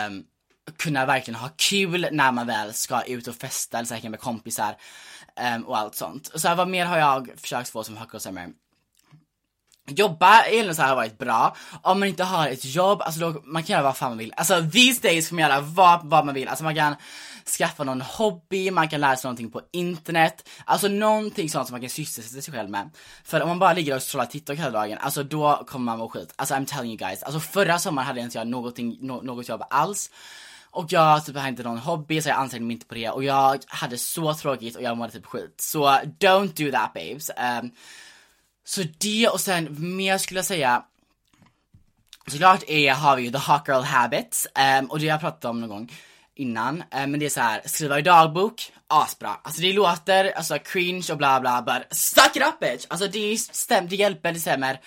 um, 0.08 0.24
kunna 0.76 1.06
verkligen 1.06 1.40
ha 1.40 1.50
kul 1.56 2.08
när 2.12 2.32
man 2.32 2.46
väl 2.46 2.74
ska 2.74 3.02
ut 3.02 3.28
och 3.28 3.34
festa 3.34 3.78
eller 3.78 3.86
säkert 3.86 4.10
med 4.10 4.20
kompisar 4.20 4.76
um, 5.56 5.62
och 5.62 5.78
allt 5.78 5.94
sånt. 5.94 6.30
Så 6.34 6.48
här, 6.48 6.54
vad 6.54 6.68
mer 6.68 6.86
har 6.86 6.98
jag 6.98 7.30
försökt 7.36 7.68
få 7.68 7.84
som 7.84 7.96
Huckle 7.96 8.20
Summer? 8.20 8.48
Jobba 9.86 10.42
eller 10.42 10.72
så 10.72 10.82
här 10.82 10.88
har 10.88 10.96
varit 10.96 11.18
bra. 11.18 11.56
Om 11.82 12.00
man 12.00 12.08
inte 12.08 12.24
har 12.24 12.48
ett 12.48 12.64
jobb, 12.64 13.02
alltså 13.02 13.20
då, 13.20 13.42
man 13.44 13.62
kan 13.62 13.74
göra 13.74 13.82
vad 13.82 13.96
fan 13.96 14.10
man 14.10 14.18
vill. 14.18 14.32
Alltså 14.36 14.70
these 14.72 15.08
days 15.08 15.28
kan 15.28 15.36
man 15.36 15.50
göra 15.50 15.60
vad, 15.60 16.00
vad 16.04 16.26
man 16.26 16.34
vill. 16.34 16.48
Alltså 16.48 16.64
man 16.64 16.74
kan 16.74 16.94
skaffa 17.58 17.84
någon 17.84 18.00
hobby, 18.00 18.70
man 18.70 18.88
kan 18.88 19.00
lära 19.00 19.16
sig 19.16 19.28
någonting 19.28 19.50
på 19.50 19.60
internet. 19.72 20.48
Alltså 20.64 20.88
någonting 20.88 21.50
sånt 21.50 21.68
som 21.68 21.74
man 21.74 21.80
kan 21.80 21.90
sysselsätta 21.90 22.42
sig 22.42 22.54
själv 22.54 22.70
med. 22.70 22.90
För 23.24 23.40
om 23.40 23.48
man 23.48 23.58
bara 23.58 23.72
ligger 23.72 23.96
och 23.96 24.02
scrollar 24.02 24.26
TikTok 24.26 24.58
hela 24.58 24.70
dagen, 24.70 24.98
alltså 24.98 25.22
då 25.22 25.64
kommer 25.66 25.84
man 25.84 25.98
må 25.98 26.08
skit. 26.08 26.34
Alltså 26.36 26.54
I'm 26.54 26.66
telling 26.66 26.90
you 26.90 26.96
guys. 26.96 27.22
Alltså 27.22 27.40
förra 27.40 27.78
sommaren 27.78 28.06
hade 28.06 28.20
jag 28.20 28.26
inte 28.26 28.38
jag 28.38 28.46
någonting, 28.46 28.98
no, 29.00 29.20
något 29.22 29.48
jobb 29.48 29.62
alls. 29.70 30.10
Och 30.72 30.86
jag 30.88 31.26
typ 31.26 31.36
har 31.36 31.48
inte 31.48 31.62
någon 31.62 31.78
hobby 31.78 32.22
så 32.22 32.28
jag 32.28 32.38
ansträngde 32.38 32.66
mig 32.66 32.74
inte 32.74 32.86
på 32.86 32.94
det 32.94 33.10
och 33.10 33.24
jag 33.24 33.58
hade 33.66 33.98
så 33.98 34.34
tråkigt 34.34 34.76
och 34.76 34.82
jag 34.82 34.96
mådde 34.96 35.12
typ 35.12 35.26
skit. 35.26 35.54
Så 35.60 35.88
don't 36.18 36.64
do 36.64 36.72
that 36.72 36.92
babes. 36.94 37.30
Um, 37.30 37.70
så 38.64 38.82
det 38.98 39.28
och 39.28 39.40
sen 39.40 39.96
mer 39.96 40.18
skulle 40.18 40.38
jag 40.38 40.44
säga 40.44 40.84
Såklart 42.26 42.62
är, 42.68 42.92
har 42.92 43.16
vi 43.16 43.22
ju 43.22 43.30
the 43.30 43.38
hot 43.38 43.68
girl 43.68 43.82
habits 43.82 44.46
um, 44.80 44.86
och 44.86 44.98
det 44.98 45.08
har 45.08 45.14
jag 45.14 45.20
pratat 45.20 45.44
om 45.44 45.60
någon 45.60 45.68
gång 45.68 45.92
innan. 46.34 46.76
Um, 46.76 47.10
men 47.10 47.20
det 47.20 47.26
är 47.26 47.30
så 47.30 47.40
här, 47.40 47.62
skriva 47.64 47.98
i 47.98 48.02
dagbok, 48.02 48.72
asbra. 48.86 49.36
Alltså 49.42 49.62
det 49.62 49.72
låter 49.72 50.30
alltså 50.30 50.58
cringe 50.58 51.06
och 51.10 51.18
bla 51.18 51.40
bla 51.40 51.62
but 51.62 51.96
suck 51.96 52.36
it 52.36 52.42
up 52.42 52.60
bitch! 52.60 52.86
Alltså 52.88 53.08
det 53.08 53.38
stämmer, 53.38 53.88
det 53.88 53.96
hjälper, 53.96 54.32
det 54.32 54.40
stämmer. 54.40 54.80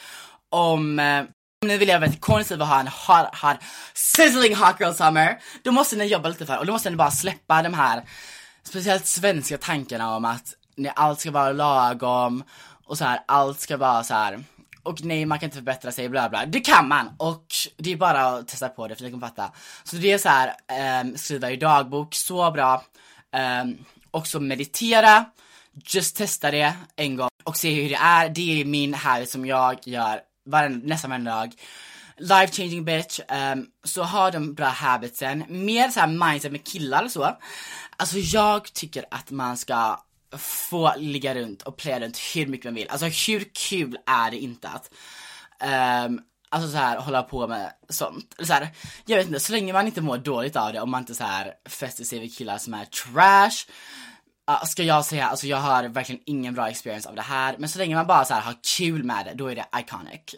Om 0.50 1.00
eh, 1.00 1.24
nu 1.68 1.74
om 1.74 1.78
ni 1.78 1.78
vill 1.78 1.88
leva 1.88 2.06
ett 2.06 2.22
konstigt 2.22 2.62
och 2.62 2.68
ha 2.68 2.80
en 2.80 2.88
hot, 2.88 3.36
hot, 3.42 3.58
sizzling 3.94 4.56
hot 4.56 4.80
girl 4.80 4.94
summer, 4.94 5.38
då 5.64 5.72
måste 5.72 5.96
ni 5.96 6.06
jobba 6.06 6.30
lite 6.30 6.46
för 6.46 6.58
och 6.58 6.66
då 6.66 6.74
måste 6.74 6.90
ni 6.90 6.96
bara 6.96 7.12
släppa 7.12 7.62
de 7.62 7.74
här 7.74 8.04
speciellt 8.64 9.06
svenska 9.06 9.58
tankarna 9.58 10.16
om 10.16 10.26
att 10.26 10.54
allt 10.96 11.20
ska 11.20 11.32
vara 11.32 11.52
lagom 11.52 12.44
och 12.86 12.98
så 12.98 13.06
här, 13.06 13.20
allt 13.28 13.60
ska 13.60 13.78
vara 13.78 14.04
så 14.04 14.14
här. 14.14 14.44
och 14.84 15.04
nej 15.04 15.26
man 15.26 15.40
kan 15.40 15.48
inte 15.48 15.58
förbättra 15.58 15.92
sig 15.92 16.10
bla 16.10 16.30
bla. 16.30 16.46
Det 16.46 16.60
kan 16.60 16.88
man 16.88 17.10
och 17.18 17.46
det 17.78 17.92
är 17.92 17.98
bara 17.98 18.26
att 18.26 18.48
testa 18.48 18.70
på 18.70 18.88
det 18.88 18.96
för 18.96 19.04
ni 19.04 19.12
kommer 19.12 19.28
fatta. 19.28 19.52
Så 19.84 19.96
det 19.96 20.12
är 20.12 20.18
så 20.18 20.30
här, 20.30 20.54
um, 21.02 21.18
skriva 21.18 21.52
i 21.52 21.56
dagbok, 21.56 22.16
så 22.16 22.52
bra. 22.52 22.84
Um, 23.64 23.86
också 24.12 24.40
meditera, 24.40 25.26
just 25.86 26.18
testa 26.18 26.52
det 26.52 26.74
en 26.96 27.16
gång 27.16 27.30
och 27.44 27.58
se 27.58 27.74
hur 27.74 27.90
det 27.90 27.96
är. 27.96 28.30
Det 28.30 28.62
är 28.62 28.66
min 28.66 28.94
här 28.94 29.26
som 29.26 29.46
jag 29.46 29.80
gör 29.88 30.22
varje, 30.46 30.70
nästan 30.70 31.12
varje 31.12 31.26
dag. 31.26 31.54
Life 32.18 32.54
changing 32.54 32.86
bitch, 32.86 33.20
um, 33.54 33.68
så 33.84 34.04
har 34.04 34.32
de 34.32 34.54
bra 34.54 34.68
habitsen, 34.68 35.44
mer 35.50 35.90
såhär 35.90 36.08
mindset 36.08 36.52
med 36.52 36.68
killar 36.68 37.04
och 37.04 37.12
så. 37.12 37.38
Alltså 37.98 38.18
jag 38.18 38.74
tycker 38.74 39.06
att 39.12 39.32
man 39.32 39.58
ska 39.58 40.00
få 40.38 40.94
ligga 40.98 41.36
runt 41.36 41.62
och 41.62 41.78
playa 41.78 42.00
runt 42.00 42.18
hur 42.18 42.48
mycket 42.48 42.66
man 42.66 42.76
vill. 42.76 42.90
Alltså 42.90 43.06
hur 43.06 43.46
kul 43.70 43.98
är 44.06 44.32
det 44.32 44.38
inte 44.38 44.70
att 44.70 44.90
um, 46.06 46.22
Alltså 46.50 46.70
så 46.72 46.78
här 46.78 46.98
hålla 46.98 47.24
på 47.24 47.48
med 47.48 47.74
sånt. 47.90 48.36
Så 48.40 48.54
här, 48.54 48.70
jag 49.06 49.18
vet 49.18 49.28
inte, 49.28 49.40
så 49.40 49.52
länge 49.52 49.74
man 49.74 49.86
inte 49.86 50.02
mår 50.02 50.18
dåligt 50.18 50.56
av 50.56 50.74
det, 50.74 50.82
om 50.82 50.92
man 50.92 51.02
inte 51.02 51.16
så 51.16 51.24
här 51.24 51.54
fäster 51.66 52.04
sig 52.04 52.20
vid 52.20 52.38
killar 52.38 52.58
som 52.58 52.74
är 52.74 52.86
trash. 52.86 53.68
Uh, 54.52 54.64
ska 54.64 54.84
jag 54.84 55.06
säga, 55.06 55.28
alltså 55.28 55.48
jag 55.48 55.58
har 55.58 55.84
verkligen 55.84 56.22
ingen 56.26 56.54
bra 56.54 56.70
experience 56.70 57.10
av 57.10 57.16
det 57.16 57.22
här, 57.22 57.56
men 57.60 57.70
så 57.70 57.80
länge 57.80 57.96
man 57.96 58.08
bara 58.08 58.26
så 58.26 58.34
här, 58.34 58.42
har 58.42 58.56
kul 58.78 59.04
med 59.04 59.26
det, 59.26 59.34
då 59.34 59.48
är 59.48 59.56
det 59.56 59.66
iconic. 59.80 60.36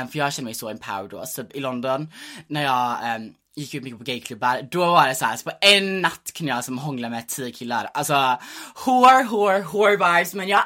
Um, 0.00 0.08
för 0.08 0.18
jag 0.18 0.32
känner 0.32 0.44
mig 0.44 0.54
så 0.54 0.68
empowered 0.68 1.10
då, 1.10 1.26
så 1.26 1.42
i 1.50 1.60
London, 1.60 2.12
när 2.46 2.62
jag 2.62 3.16
um, 3.16 3.34
gick 3.56 3.74
ut 3.74 3.82
mycket 3.82 3.98
på 3.98 4.04
gayklubbar, 4.04 4.68
då 4.70 4.86
var 4.86 5.08
det 5.08 5.14
så 5.14 5.24
här, 5.24 5.36
så 5.36 5.50
på 5.50 5.56
en 5.60 6.00
natt 6.00 6.32
kunde 6.34 6.52
jag 6.52 6.64
som 6.64 6.78
hångla 6.78 7.08
med 7.08 7.28
tio 7.28 7.52
killar. 7.52 7.90
Alltså, 7.94 8.38
whore, 8.84 9.22
whore, 9.22 9.62
whore 9.62 9.96
vibes, 9.96 10.34
men 10.34 10.48
jag 10.48 10.62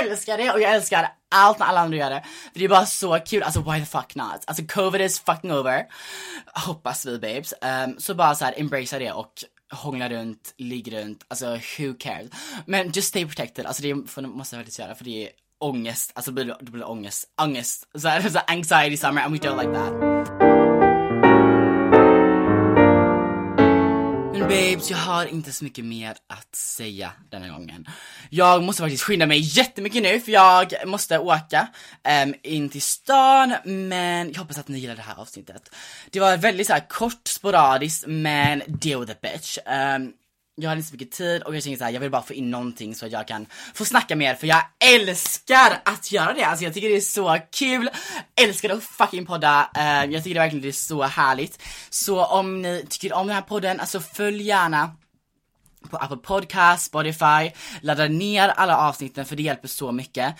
älskar 0.00 0.38
det 0.38 0.52
och 0.52 0.60
jag 0.60 0.74
älskar 0.74 1.08
allt 1.30 1.58
när 1.58 1.66
alla 1.66 1.80
andra 1.80 1.96
gör 1.96 2.10
det. 2.10 2.24
För 2.52 2.58
det 2.58 2.64
är 2.64 2.68
bara 2.68 2.86
så 2.86 3.18
kul, 3.18 3.42
alltså 3.42 3.60
why 3.60 3.80
the 3.80 3.86
fuck 3.86 4.14
not? 4.14 4.44
Alltså 4.46 4.64
covid 4.64 5.00
is 5.00 5.20
fucking 5.20 5.52
over. 5.52 5.86
Hoppas 6.54 7.06
vi 7.06 7.18
babes. 7.18 7.54
Um, 7.86 8.00
så 8.00 8.14
bara 8.14 8.34
så 8.34 8.44
här, 8.44 8.54
embracea 8.56 8.98
det 8.98 9.12
och 9.12 9.32
hångla 9.70 10.08
runt, 10.08 10.54
ligg 10.56 10.92
runt, 10.92 11.24
alltså 11.28 11.46
who 11.46 11.94
cares? 11.98 12.30
Men 12.66 12.90
just 12.92 13.08
stay 13.08 13.26
protected, 13.26 13.66
alltså 13.66 13.82
det 13.82 13.94
måste 14.26 14.56
jag 14.56 14.60
faktiskt 14.60 14.78
göra 14.78 14.94
för 14.94 15.04
det 15.04 15.24
är 15.26 15.30
ångest, 15.60 16.12
alltså 16.14 16.30
det 16.30 16.44
blir, 16.44 16.56
det 16.60 16.70
blir 16.70 16.90
ångest, 16.90 17.24
ångest, 17.42 17.88
så, 17.94 18.08
här, 18.08 18.28
så 18.28 18.38
anxiety 18.38 18.96
summer 18.96 19.22
and 19.22 19.32
we 19.32 19.38
don't 19.38 19.62
like 19.62 19.72
that. 19.72 20.37
Babes, 24.40 24.90
jag 24.90 24.98
har 24.98 25.26
inte 25.26 25.52
så 25.52 25.64
mycket 25.64 25.84
mer 25.84 26.16
att 26.26 26.54
säga 26.54 27.12
denna 27.30 27.48
gången. 27.48 27.86
Jag 28.30 28.62
måste 28.62 28.82
faktiskt 28.82 29.02
skynda 29.02 29.26
mig 29.26 29.38
jättemycket 29.38 30.02
nu 30.02 30.20
för 30.20 30.32
jag 30.32 30.72
måste 30.86 31.18
åka 31.18 31.68
um, 32.24 32.34
in 32.42 32.68
till 32.68 32.82
stan, 32.82 33.54
men 33.64 34.32
jag 34.32 34.40
hoppas 34.40 34.58
att 34.58 34.68
ni 34.68 34.78
gillar 34.78 34.96
det 34.96 35.02
här 35.02 35.20
avsnittet. 35.20 35.74
Det 36.10 36.20
var 36.20 36.36
väldigt 36.36 36.66
så 36.66 36.72
här, 36.72 36.88
kort, 36.88 37.28
sporadiskt, 37.28 38.04
men 38.06 38.62
deal 38.66 39.00
with 39.00 39.12
the 39.12 39.28
bitch. 39.28 39.58
Um, 39.66 40.12
jag 40.60 40.70
har 40.70 40.76
inte 40.76 40.88
så 40.88 40.94
mycket 40.94 41.10
tid 41.10 41.42
och 41.42 41.56
jag 41.56 41.62
tänker 41.62 41.78
såhär, 41.78 41.90
jag 41.90 42.00
vill 42.00 42.10
bara 42.10 42.22
få 42.22 42.34
in 42.34 42.50
någonting 42.50 42.94
så 42.94 43.06
att 43.06 43.12
jag 43.12 43.28
kan 43.28 43.46
få 43.74 43.84
snacka 43.84 44.16
mer 44.16 44.34
för 44.34 44.46
jag 44.46 44.62
älskar 44.94 45.80
att 45.84 46.12
göra 46.12 46.32
det. 46.32 46.44
Alltså 46.44 46.64
jag 46.64 46.74
tycker 46.74 46.88
det 46.88 46.96
är 46.96 47.00
så 47.00 47.38
kul, 47.50 47.90
älskar 48.40 48.70
att 48.70 48.84
fucking 48.84 49.26
podda, 49.26 49.70
uh, 49.76 50.12
jag 50.12 50.24
tycker 50.24 50.34
det 50.34 50.40
verkligen 50.40 50.62
det 50.62 50.68
är 50.68 50.72
så 50.72 51.02
härligt. 51.02 51.62
Så 51.90 52.24
om 52.24 52.62
ni 52.62 52.86
tycker 52.88 53.12
om 53.12 53.26
den 53.26 53.36
här 53.36 53.42
podden, 53.42 53.80
alltså 53.80 54.00
följ 54.00 54.42
gärna 54.42 54.90
på 55.90 55.96
Apple 55.96 56.16
Podcast, 56.16 56.84
Spotify, 56.84 57.50
ladda 57.82 58.08
ner 58.08 58.48
alla 58.48 58.76
avsnitten 58.76 59.24
för 59.24 59.36
det 59.36 59.42
hjälper 59.42 59.68
så 59.68 59.92
mycket. 59.92 60.34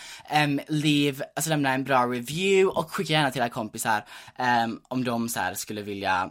Um, 0.44 0.60
leave, 0.68 1.24
alltså 1.36 1.50
lämna 1.50 1.74
en 1.74 1.84
bra 1.84 2.06
review 2.06 2.80
och 2.80 2.90
skicka 2.90 3.12
gärna 3.12 3.30
till 3.30 3.40
era 3.40 3.48
kompisar 3.48 4.04
um, 4.64 4.80
om 4.88 5.04
de 5.04 5.28
så 5.28 5.40
skulle 5.54 5.82
vilja 5.82 6.30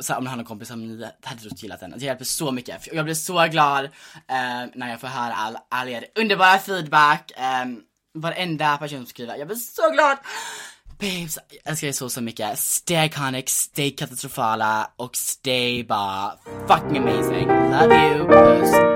så 0.00 0.14
om 0.14 0.26
han 0.26 0.26
har 0.26 0.36
någon 0.36 0.46
kompis 0.46 0.68
som 0.68 0.80
ni 0.80 1.10
hade 1.22 1.40
trott 1.40 1.62
gillat 1.62 1.80
den. 1.80 1.90
Det 1.90 1.94
alltså, 1.94 2.06
hjälper 2.06 2.24
så 2.24 2.52
mycket. 2.52 2.88
Jag 2.92 3.04
blir 3.04 3.14
så 3.14 3.46
glad 3.46 3.84
eh, 3.84 4.64
när 4.74 4.90
jag 4.90 5.00
får 5.00 5.08
höra 5.08 5.34
all, 5.34 5.58
all 5.70 5.88
er 5.88 6.04
underbara 6.14 6.58
feedback. 6.58 7.32
Eh, 7.36 7.66
varenda 8.14 8.76
person 8.76 8.98
som 8.98 9.06
skriver. 9.06 9.36
Jag 9.36 9.46
blir 9.46 9.56
så 9.56 9.90
glad! 9.90 10.18
Babes, 10.98 11.38
jag 11.48 11.70
älskar 11.70 11.88
er 11.88 11.92
så 11.92 12.08
så 12.08 12.20
mycket. 12.20 12.58
Stay 12.58 13.06
iconic, 13.06 13.48
stay 13.48 13.90
katastrofala 13.90 14.90
och 14.96 15.16
stay 15.16 15.84
bara 15.84 16.32
fucking 16.68 16.96
amazing. 16.96 17.48
Love 17.48 18.16
you, 18.16 18.28
puss. 18.28 18.95